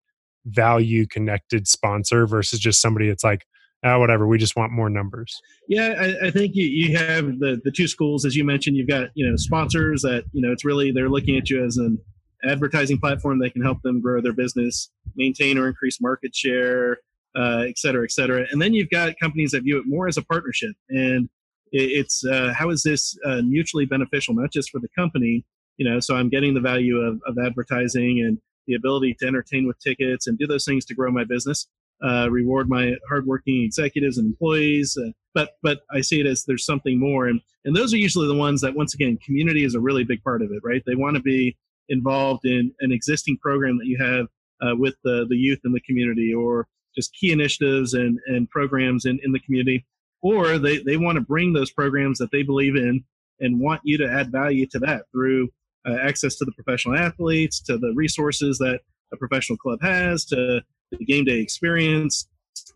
value 0.46 1.06
connected 1.06 1.68
sponsor 1.68 2.28
versus 2.28 2.60
just 2.60 2.82
somebody 2.82 3.08
that's 3.08 3.24
like 3.24 3.46
oh, 3.86 4.00
whatever 4.00 4.28
we 4.28 4.38
just 4.38 4.56
want 4.56 4.72
more 4.72 4.90
numbers 4.90 5.42
yeah 5.70 5.94
I, 5.98 6.28
I, 6.28 6.32
think 6.32 6.54
you, 6.56 6.66
you 6.66 6.98
have 6.98 7.40
the 7.40 7.62
the 7.64 7.72
two 7.72 7.88
schools 7.88 8.26
as 8.26 8.36
you 8.36 8.44
mentioned 8.44 8.76
you've 8.76 8.90
got 8.90 9.10
you 9.14 9.26
know 9.28 9.38
sponsors 9.38 10.02
that 10.02 10.26
you 10.34 10.42
know 10.42 10.52
it's 10.52 10.66
really 10.66 10.92
they're 10.92 11.10
looking 11.10 11.38
at 11.38 11.50
you 11.50 11.64
as 11.64 11.78
an 11.78 11.98
advertising 12.44 13.00
platform 13.00 13.40
that 13.40 13.54
can 13.54 13.62
help 13.62 13.82
them 13.84 14.02
grow 14.02 14.20
their 14.20 14.34
business 14.34 14.90
maintain 15.16 15.58
or 15.58 15.68
increase 15.68 16.02
market 16.02 16.36
share 16.36 16.98
uh, 17.36 17.64
et 17.68 17.78
cetera, 17.78 18.04
et 18.04 18.12
cetera. 18.12 18.46
And 18.52 18.62
then 18.62 18.74
you've 18.74 18.90
got 18.90 19.20
companies 19.20 19.52
that 19.52 19.64
view 19.64 19.78
it 19.80 19.86
more 19.88 20.08
as 20.08 20.18
a 20.18 20.24
partnership. 20.24 20.76
And 20.90 21.30
it's 21.72 22.24
uh, 22.26 22.54
how 22.56 22.70
is 22.70 22.84
this 22.84 23.18
uh, 23.26 23.42
mutually 23.42 23.86
beneficial, 23.86 24.36
not 24.36 24.52
just 24.52 24.70
for 24.70 24.80
the 24.80 24.90
company, 24.96 25.44
you 25.78 25.90
know, 25.90 26.00
so 26.00 26.16
I'm 26.16 26.30
getting 26.30 26.54
the 26.54 26.62
value 26.62 26.98
of, 26.98 27.20
of 27.26 27.38
advertising 27.44 28.22
and 28.22 28.38
the 28.68 28.76
ability 28.76 29.16
to 29.20 29.26
entertain 29.26 29.68
with 29.68 29.80
tickets 29.80 30.28
and 30.28 30.38
do 30.38 30.46
those 30.46 30.66
things 30.66 30.86
to 30.86 30.96
grow 30.96 31.12
my 31.12 31.24
business, 31.24 31.68
uh, 32.04 32.30
reward 32.30 32.70
my 32.70 32.94
hardworking 33.10 33.64
executives 33.64 34.18
and 34.18 34.28
employees. 34.28 34.96
Uh, 34.96 35.10
but 35.34 35.58
but 35.64 35.80
I 35.92 36.02
see 36.02 36.20
it 36.20 36.28
as 36.28 36.44
there's 36.44 36.66
something 36.66 37.00
more, 37.00 37.28
and 37.28 37.42
and 37.66 37.76
those 37.76 37.92
are 37.92 37.98
usually 37.98 38.28
the 38.28 38.36
ones 38.36 38.62
that 38.62 38.76
once 38.76 38.94
again 38.94 39.18
community 39.26 39.64
is 39.64 39.74
a 39.74 39.80
really 39.80 40.04
big 40.04 40.24
part 40.24 40.44
of 40.44 40.52
it, 40.52 40.62
right? 40.64 40.84
They 40.86 40.96
want 40.96 41.16
to 41.16 41.24
be 41.24 41.58
involved 41.90 42.46
in 42.46 42.72
an 42.82 42.92
existing 42.92 43.38
program 43.42 43.78
that 43.80 43.88
you 43.88 43.98
have 43.98 44.28
uh, 44.62 44.76
with 44.76 44.96
the 45.04 45.26
the 45.28 45.36
youth 45.36 45.62
in 45.66 45.72
the 45.72 45.82
community, 45.82 46.34
or 46.34 46.68
just 46.96 47.14
key 47.14 47.32
initiatives 47.32 47.94
and, 47.94 48.20
and 48.28 48.50
programs 48.50 49.06
in, 49.06 49.20
in 49.24 49.32
the 49.32 49.40
community, 49.40 49.86
or 50.22 50.58
they, 50.58 50.78
they 50.80 50.98
want 50.98 51.16
to 51.16 51.22
bring 51.22 51.54
those 51.54 51.72
programs 51.72 52.18
that 52.20 52.32
they 52.32 52.44
believe 52.44 52.76
in 52.76 53.04
and 53.40 53.60
want 53.60 53.82
you 53.84 53.98
to 53.98 54.10
add 54.10 54.32
value 54.32 54.66
to 54.68 54.80
that 54.80 55.04
through 55.12 55.50
uh, 55.86 55.98
access 56.02 56.36
to 56.36 56.46
the 56.46 56.52
professional 56.54 56.96
athletes, 56.96 57.60
to 57.60 57.78
the 57.78 57.92
resources 57.96 58.58
that 58.58 58.80
a 59.12 59.18
professional 59.18 59.58
club 59.58 59.80
has, 59.82 60.26
to 60.26 60.62
the 60.92 61.06
game 61.06 61.26
day 61.26 61.40
experience, 61.40 62.28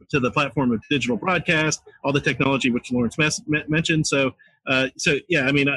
to 0.10 0.20
the 0.20 0.32
platform 0.32 0.72
of 0.72 0.82
digital 0.90 1.18
broadcast, 1.18 1.82
all 2.04 2.12
the 2.12 2.22
technology 2.22 2.70
which 2.70 2.92
Laurence 2.92 3.18
mes- 3.18 3.42
mentioned. 3.68 4.08
So, 4.08 4.32
uh, 4.68 4.88
so 4.98 5.18
yeah, 5.30 5.44
I 5.44 5.52
mean, 5.52 5.68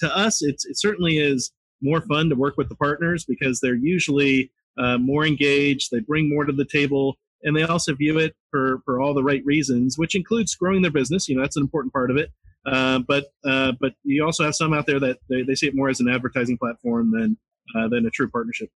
to 0.00 0.16
us, 0.16 0.42
it's 0.42 0.64
it 0.66 0.78
certainly 0.78 1.18
is 1.18 1.50
more 1.80 2.00
fun 2.02 2.28
to 2.28 2.34
work 2.34 2.56
with 2.56 2.68
the 2.68 2.74
partners 2.74 3.24
because 3.24 3.60
they're 3.60 3.74
usually 3.74 4.50
uh, 4.78 4.98
more 4.98 5.26
engaged. 5.26 5.90
They 5.90 6.00
bring 6.00 6.28
more 6.28 6.44
to 6.44 6.52
the 6.52 6.64
table 6.64 7.16
and 7.42 7.56
they 7.56 7.62
also 7.62 7.94
view 7.94 8.18
it 8.18 8.34
for 8.50 8.80
for 8.84 9.00
all 9.00 9.14
the 9.14 9.22
right 9.22 9.44
reasons, 9.44 9.96
which 9.98 10.14
includes 10.14 10.54
growing 10.54 10.82
their 10.82 10.90
business. 10.90 11.28
You 11.28 11.36
know, 11.36 11.42
that's 11.42 11.56
an 11.56 11.62
important 11.62 11.92
part 11.92 12.10
of 12.10 12.16
it. 12.16 12.30
Uh, 12.66 12.98
but 13.00 13.26
uh, 13.44 13.72
but 13.80 13.92
you 14.04 14.24
also 14.24 14.44
have 14.44 14.54
some 14.54 14.72
out 14.72 14.86
there 14.86 15.00
that 15.00 15.18
they, 15.28 15.42
they 15.42 15.54
see 15.54 15.66
it 15.66 15.74
more 15.74 15.88
as 15.88 16.00
an 16.00 16.08
advertising 16.08 16.58
platform 16.58 17.10
than 17.12 17.36
uh, 17.76 17.88
than 17.88 18.06
a 18.06 18.10
true 18.10 18.28
partnership. 18.28 18.70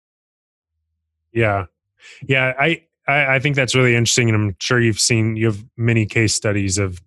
Yeah, 1.33 1.67
yeah, 2.27 2.53
I, 2.59 2.85
I 3.09 3.37
I 3.37 3.39
think 3.39 3.57
that's 3.57 3.75
really 3.75 3.95
interesting, 3.95 4.29
and 4.29 4.37
I'm 4.37 4.57
sure 4.61 4.81
you've 4.81 5.01
seen 5.01 5.37
you 5.37 5.47
have 5.47 5.65
many 5.77 6.07
case 6.07 6.35
studies 6.35 6.79
of 6.79 7.01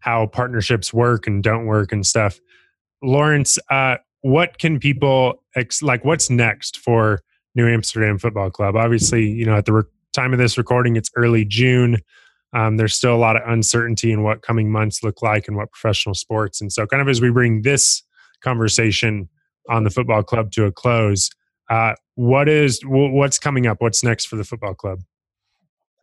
how 0.00 0.26
partnerships 0.26 0.92
work 0.94 1.26
and 1.26 1.42
don't 1.42 1.66
work 1.66 1.92
and 1.92 2.06
stuff. 2.06 2.40
Laurence, 3.02 3.58
uh, 3.70 3.96
what 4.22 4.58
can 4.58 4.78
people 4.78 5.42
ex- 5.56 5.82
like? 5.82 6.04
What's 6.04 6.30
next 6.30 6.78
for 6.78 7.22
New 7.54 7.68
Amsterdam 7.68 8.18
Football 8.18 8.50
Club? 8.50 8.76
Obviously, 8.76 9.28
you 9.28 9.46
know 9.46 9.56
at 9.56 9.64
the 9.64 9.72
time 10.12 10.32
of 10.32 10.38
this 10.38 10.58
recording, 10.58 10.96
it's 10.96 11.10
early 11.16 11.44
June. 11.44 11.98
Um, 12.52 12.76
there's 12.76 12.94
still 12.94 13.14
a 13.14 13.18
lot 13.18 13.36
of 13.36 13.42
uncertainty 13.46 14.10
in 14.10 14.22
what 14.22 14.42
coming 14.42 14.70
months 14.70 15.02
look 15.02 15.22
like 15.22 15.46
and 15.46 15.56
what 15.56 15.70
professional 15.70 16.14
sports. 16.14 16.60
And 16.60 16.72
so, 16.72 16.86
kind 16.86 17.00
of 17.00 17.08
as 17.08 17.20
we 17.20 17.30
bring 17.30 17.62
this 17.62 18.02
conversation 18.40 19.28
on 19.68 19.84
the 19.84 19.90
football 19.90 20.22
club 20.22 20.50
to 20.52 20.64
a 20.64 20.72
close, 20.72 21.30
uh, 21.68 21.94
what 22.16 22.48
is 22.48 22.80
what's 22.84 23.38
coming 23.38 23.66
up? 23.66 23.80
What's 23.80 24.02
next 24.02 24.26
for 24.26 24.36
the 24.36 24.44
football 24.44 24.74
club? 24.74 25.00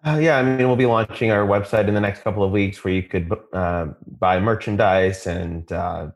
Uh, 0.06 0.20
yeah, 0.22 0.38
I 0.38 0.44
mean, 0.44 0.66
we'll 0.68 0.78
be 0.78 0.86
launching 0.86 1.32
our 1.32 1.46
website 1.46 1.88
in 1.88 1.94
the 1.94 2.00
next 2.00 2.22
couple 2.22 2.44
of 2.44 2.52
weeks 2.52 2.84
where 2.84 2.94
you 2.94 3.04
could 3.04 3.30
uh, 3.52 3.88
buy 4.20 4.40
merchandise 4.40 5.28
and 5.28 5.70
uh, 5.72 6.12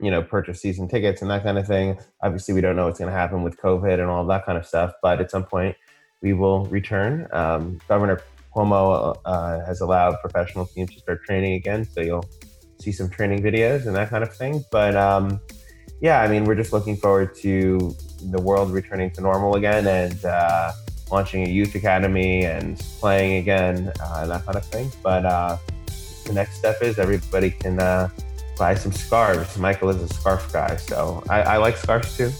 you 0.00 0.10
know 0.10 0.22
purchase 0.22 0.62
season 0.62 0.88
tickets 0.88 1.20
and 1.20 1.30
that 1.30 1.42
kind 1.42 1.58
of 1.58 1.66
thing. 1.66 1.98
Obviously, 2.22 2.54
we 2.54 2.62
don't 2.62 2.76
know 2.76 2.86
what's 2.86 2.98
going 2.98 3.10
to 3.10 3.16
happen 3.16 3.42
with 3.42 3.58
COVID 3.58 3.94
and 3.94 4.08
all 4.08 4.24
that 4.26 4.46
kind 4.46 4.56
of 4.56 4.66
stuff, 4.66 4.92
but 5.02 5.20
at 5.20 5.30
some 5.30 5.44
point 5.44 5.76
we 6.22 6.32
will 6.32 6.66
return. 6.66 7.26
Um, 7.32 7.80
Governor 7.88 8.22
Cuomo 8.54 9.16
uh, 9.24 9.64
has 9.64 9.80
allowed 9.80 10.16
professional 10.20 10.66
teams 10.66 10.92
to 10.94 11.00
start 11.00 11.24
training 11.24 11.54
again, 11.54 11.84
so 11.84 12.00
you'll 12.00 12.28
see 12.78 12.92
some 12.92 13.08
training 13.08 13.42
videos 13.42 13.86
and 13.86 13.94
that 13.96 14.10
kind 14.10 14.22
of 14.22 14.34
thing. 14.34 14.64
But 14.70 14.96
um, 14.96 15.40
yeah, 16.00 16.20
I 16.20 16.28
mean, 16.28 16.44
we're 16.44 16.54
just 16.54 16.72
looking 16.72 16.96
forward 16.96 17.34
to 17.36 17.94
the 18.30 18.40
world 18.40 18.70
returning 18.70 19.10
to 19.12 19.20
normal 19.20 19.56
again 19.56 19.86
and 19.86 20.24
uh, 20.24 20.72
launching 21.10 21.46
a 21.46 21.50
youth 21.50 21.74
academy 21.74 22.44
and 22.44 22.78
playing 22.98 23.36
again 23.36 23.92
uh, 24.00 24.18
and 24.22 24.30
that 24.30 24.44
kind 24.44 24.56
of 24.56 24.64
thing. 24.66 24.90
But 25.02 25.24
uh, 25.24 25.58
the 26.26 26.32
next 26.32 26.56
step 26.56 26.82
is 26.82 26.98
everybody 26.98 27.50
can 27.50 27.80
uh, 27.80 28.08
buy 28.58 28.74
some 28.74 28.92
scarves. 28.92 29.56
Michael 29.58 29.90
is 29.90 30.02
a 30.02 30.08
scarf 30.08 30.52
guy, 30.52 30.76
so 30.76 31.22
I, 31.28 31.42
I 31.42 31.56
like 31.58 31.76
scarves 31.76 32.16
too. 32.16 32.30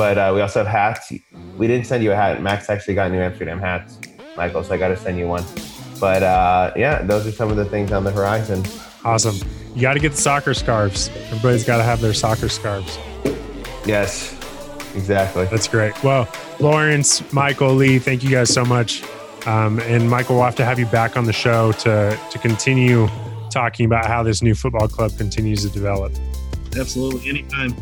But 0.00 0.16
uh, 0.16 0.32
we 0.34 0.40
also 0.40 0.64
have 0.64 0.66
hats. 0.66 1.12
We 1.58 1.66
didn't 1.66 1.86
send 1.86 2.02
you 2.02 2.12
a 2.12 2.16
hat. 2.16 2.40
Max 2.40 2.70
actually 2.70 2.94
got 2.94 3.10
New 3.10 3.20
Amsterdam 3.20 3.60
hats, 3.60 3.98
Michael, 4.34 4.64
so 4.64 4.72
I 4.72 4.78
got 4.78 4.88
to 4.88 4.96
send 4.96 5.18
you 5.18 5.28
one. 5.28 5.44
But 6.00 6.22
uh, 6.22 6.72
yeah, 6.74 7.02
those 7.02 7.26
are 7.26 7.32
some 7.32 7.50
of 7.50 7.58
the 7.58 7.66
things 7.66 7.92
on 7.92 8.04
the 8.04 8.10
horizon. 8.10 8.64
Awesome. 9.04 9.36
You 9.74 9.82
got 9.82 9.92
to 9.92 10.00
get 10.00 10.12
the 10.12 10.16
soccer 10.16 10.54
scarves. 10.54 11.10
Everybody's 11.26 11.64
got 11.64 11.76
to 11.76 11.82
have 11.82 12.00
their 12.00 12.14
soccer 12.14 12.48
scarves. 12.48 12.98
Yes, 13.84 14.32
exactly. 14.94 15.44
That's 15.44 15.68
great. 15.68 16.02
Well, 16.02 16.26
Laurence, 16.60 17.30
Michael, 17.30 17.74
Lee, 17.74 17.98
thank 17.98 18.24
you 18.24 18.30
guys 18.30 18.48
so 18.50 18.64
much. 18.64 19.02
Um, 19.46 19.80
and 19.80 20.08
Michael, 20.08 20.36
we'll 20.36 20.46
have 20.46 20.56
to 20.56 20.64
have 20.64 20.78
you 20.78 20.86
back 20.86 21.18
on 21.18 21.26
the 21.26 21.34
show 21.34 21.72
to 21.72 22.18
to 22.30 22.38
continue 22.38 23.06
talking 23.50 23.84
about 23.84 24.06
how 24.06 24.22
this 24.22 24.40
new 24.40 24.54
football 24.54 24.88
club 24.88 25.14
continues 25.18 25.60
to 25.60 25.68
develop. 25.68 26.14
Absolutely, 26.74 27.28
anytime. 27.28 27.76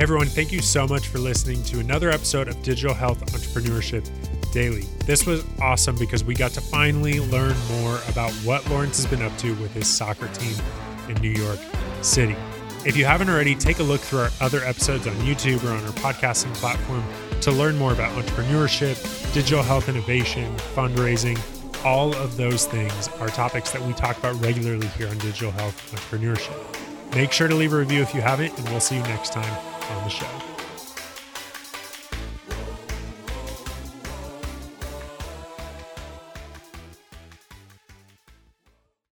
Everyone, 0.00 0.28
thank 0.28 0.50
you 0.50 0.62
so 0.62 0.88
much 0.88 1.08
for 1.08 1.18
listening 1.18 1.62
to 1.64 1.78
another 1.78 2.08
episode 2.08 2.48
of 2.48 2.62
Digital 2.62 2.94
Health 2.94 3.20
Entrepreneurship 3.20 4.08
Daily. 4.50 4.84
This 5.04 5.26
was 5.26 5.44
awesome 5.60 5.94
because 5.98 6.24
we 6.24 6.32
got 6.32 6.52
to 6.52 6.62
finally 6.62 7.20
learn 7.20 7.54
more 7.68 8.00
about 8.08 8.32
what 8.42 8.66
Laurence 8.70 8.96
has 8.96 9.04
been 9.04 9.20
up 9.20 9.36
to 9.36 9.54
with 9.56 9.74
his 9.74 9.86
soccer 9.86 10.26
team 10.28 10.54
in 11.10 11.20
New 11.20 11.28
York 11.28 11.58
City. 12.00 12.34
If 12.86 12.96
you 12.96 13.04
haven't 13.04 13.28
already, 13.28 13.54
take 13.54 13.78
a 13.80 13.82
look 13.82 14.00
through 14.00 14.20
our 14.20 14.30
other 14.40 14.64
episodes 14.64 15.06
on 15.06 15.12
YouTube 15.16 15.62
or 15.64 15.68
on 15.68 15.84
our 15.84 15.92
podcasting 15.92 16.54
platform 16.54 17.04
to 17.42 17.52
learn 17.52 17.76
more 17.76 17.92
about 17.92 18.10
entrepreneurship, 18.16 18.96
digital 19.34 19.62
health 19.62 19.90
innovation, 19.90 20.50
fundraising, 20.74 21.38
all 21.84 22.16
of 22.16 22.38
those 22.38 22.64
things 22.64 23.08
are 23.20 23.28
topics 23.28 23.70
that 23.72 23.82
we 23.82 23.92
talk 23.92 24.16
about 24.16 24.40
regularly 24.40 24.86
here 24.96 25.08
on 25.08 25.18
Digital 25.18 25.50
Health 25.50 25.92
Entrepreneurship. 25.94 27.14
Make 27.14 27.32
sure 27.32 27.48
to 27.48 27.54
leave 27.54 27.74
a 27.74 27.76
review 27.76 28.00
if 28.00 28.14
you 28.14 28.22
haven't, 28.22 28.56
and 28.58 28.66
we'll 28.70 28.80
see 28.80 28.96
you 28.96 29.02
next 29.02 29.34
time 29.34 29.69
on 29.90 30.04
the 30.04 30.10
show. 30.10 30.49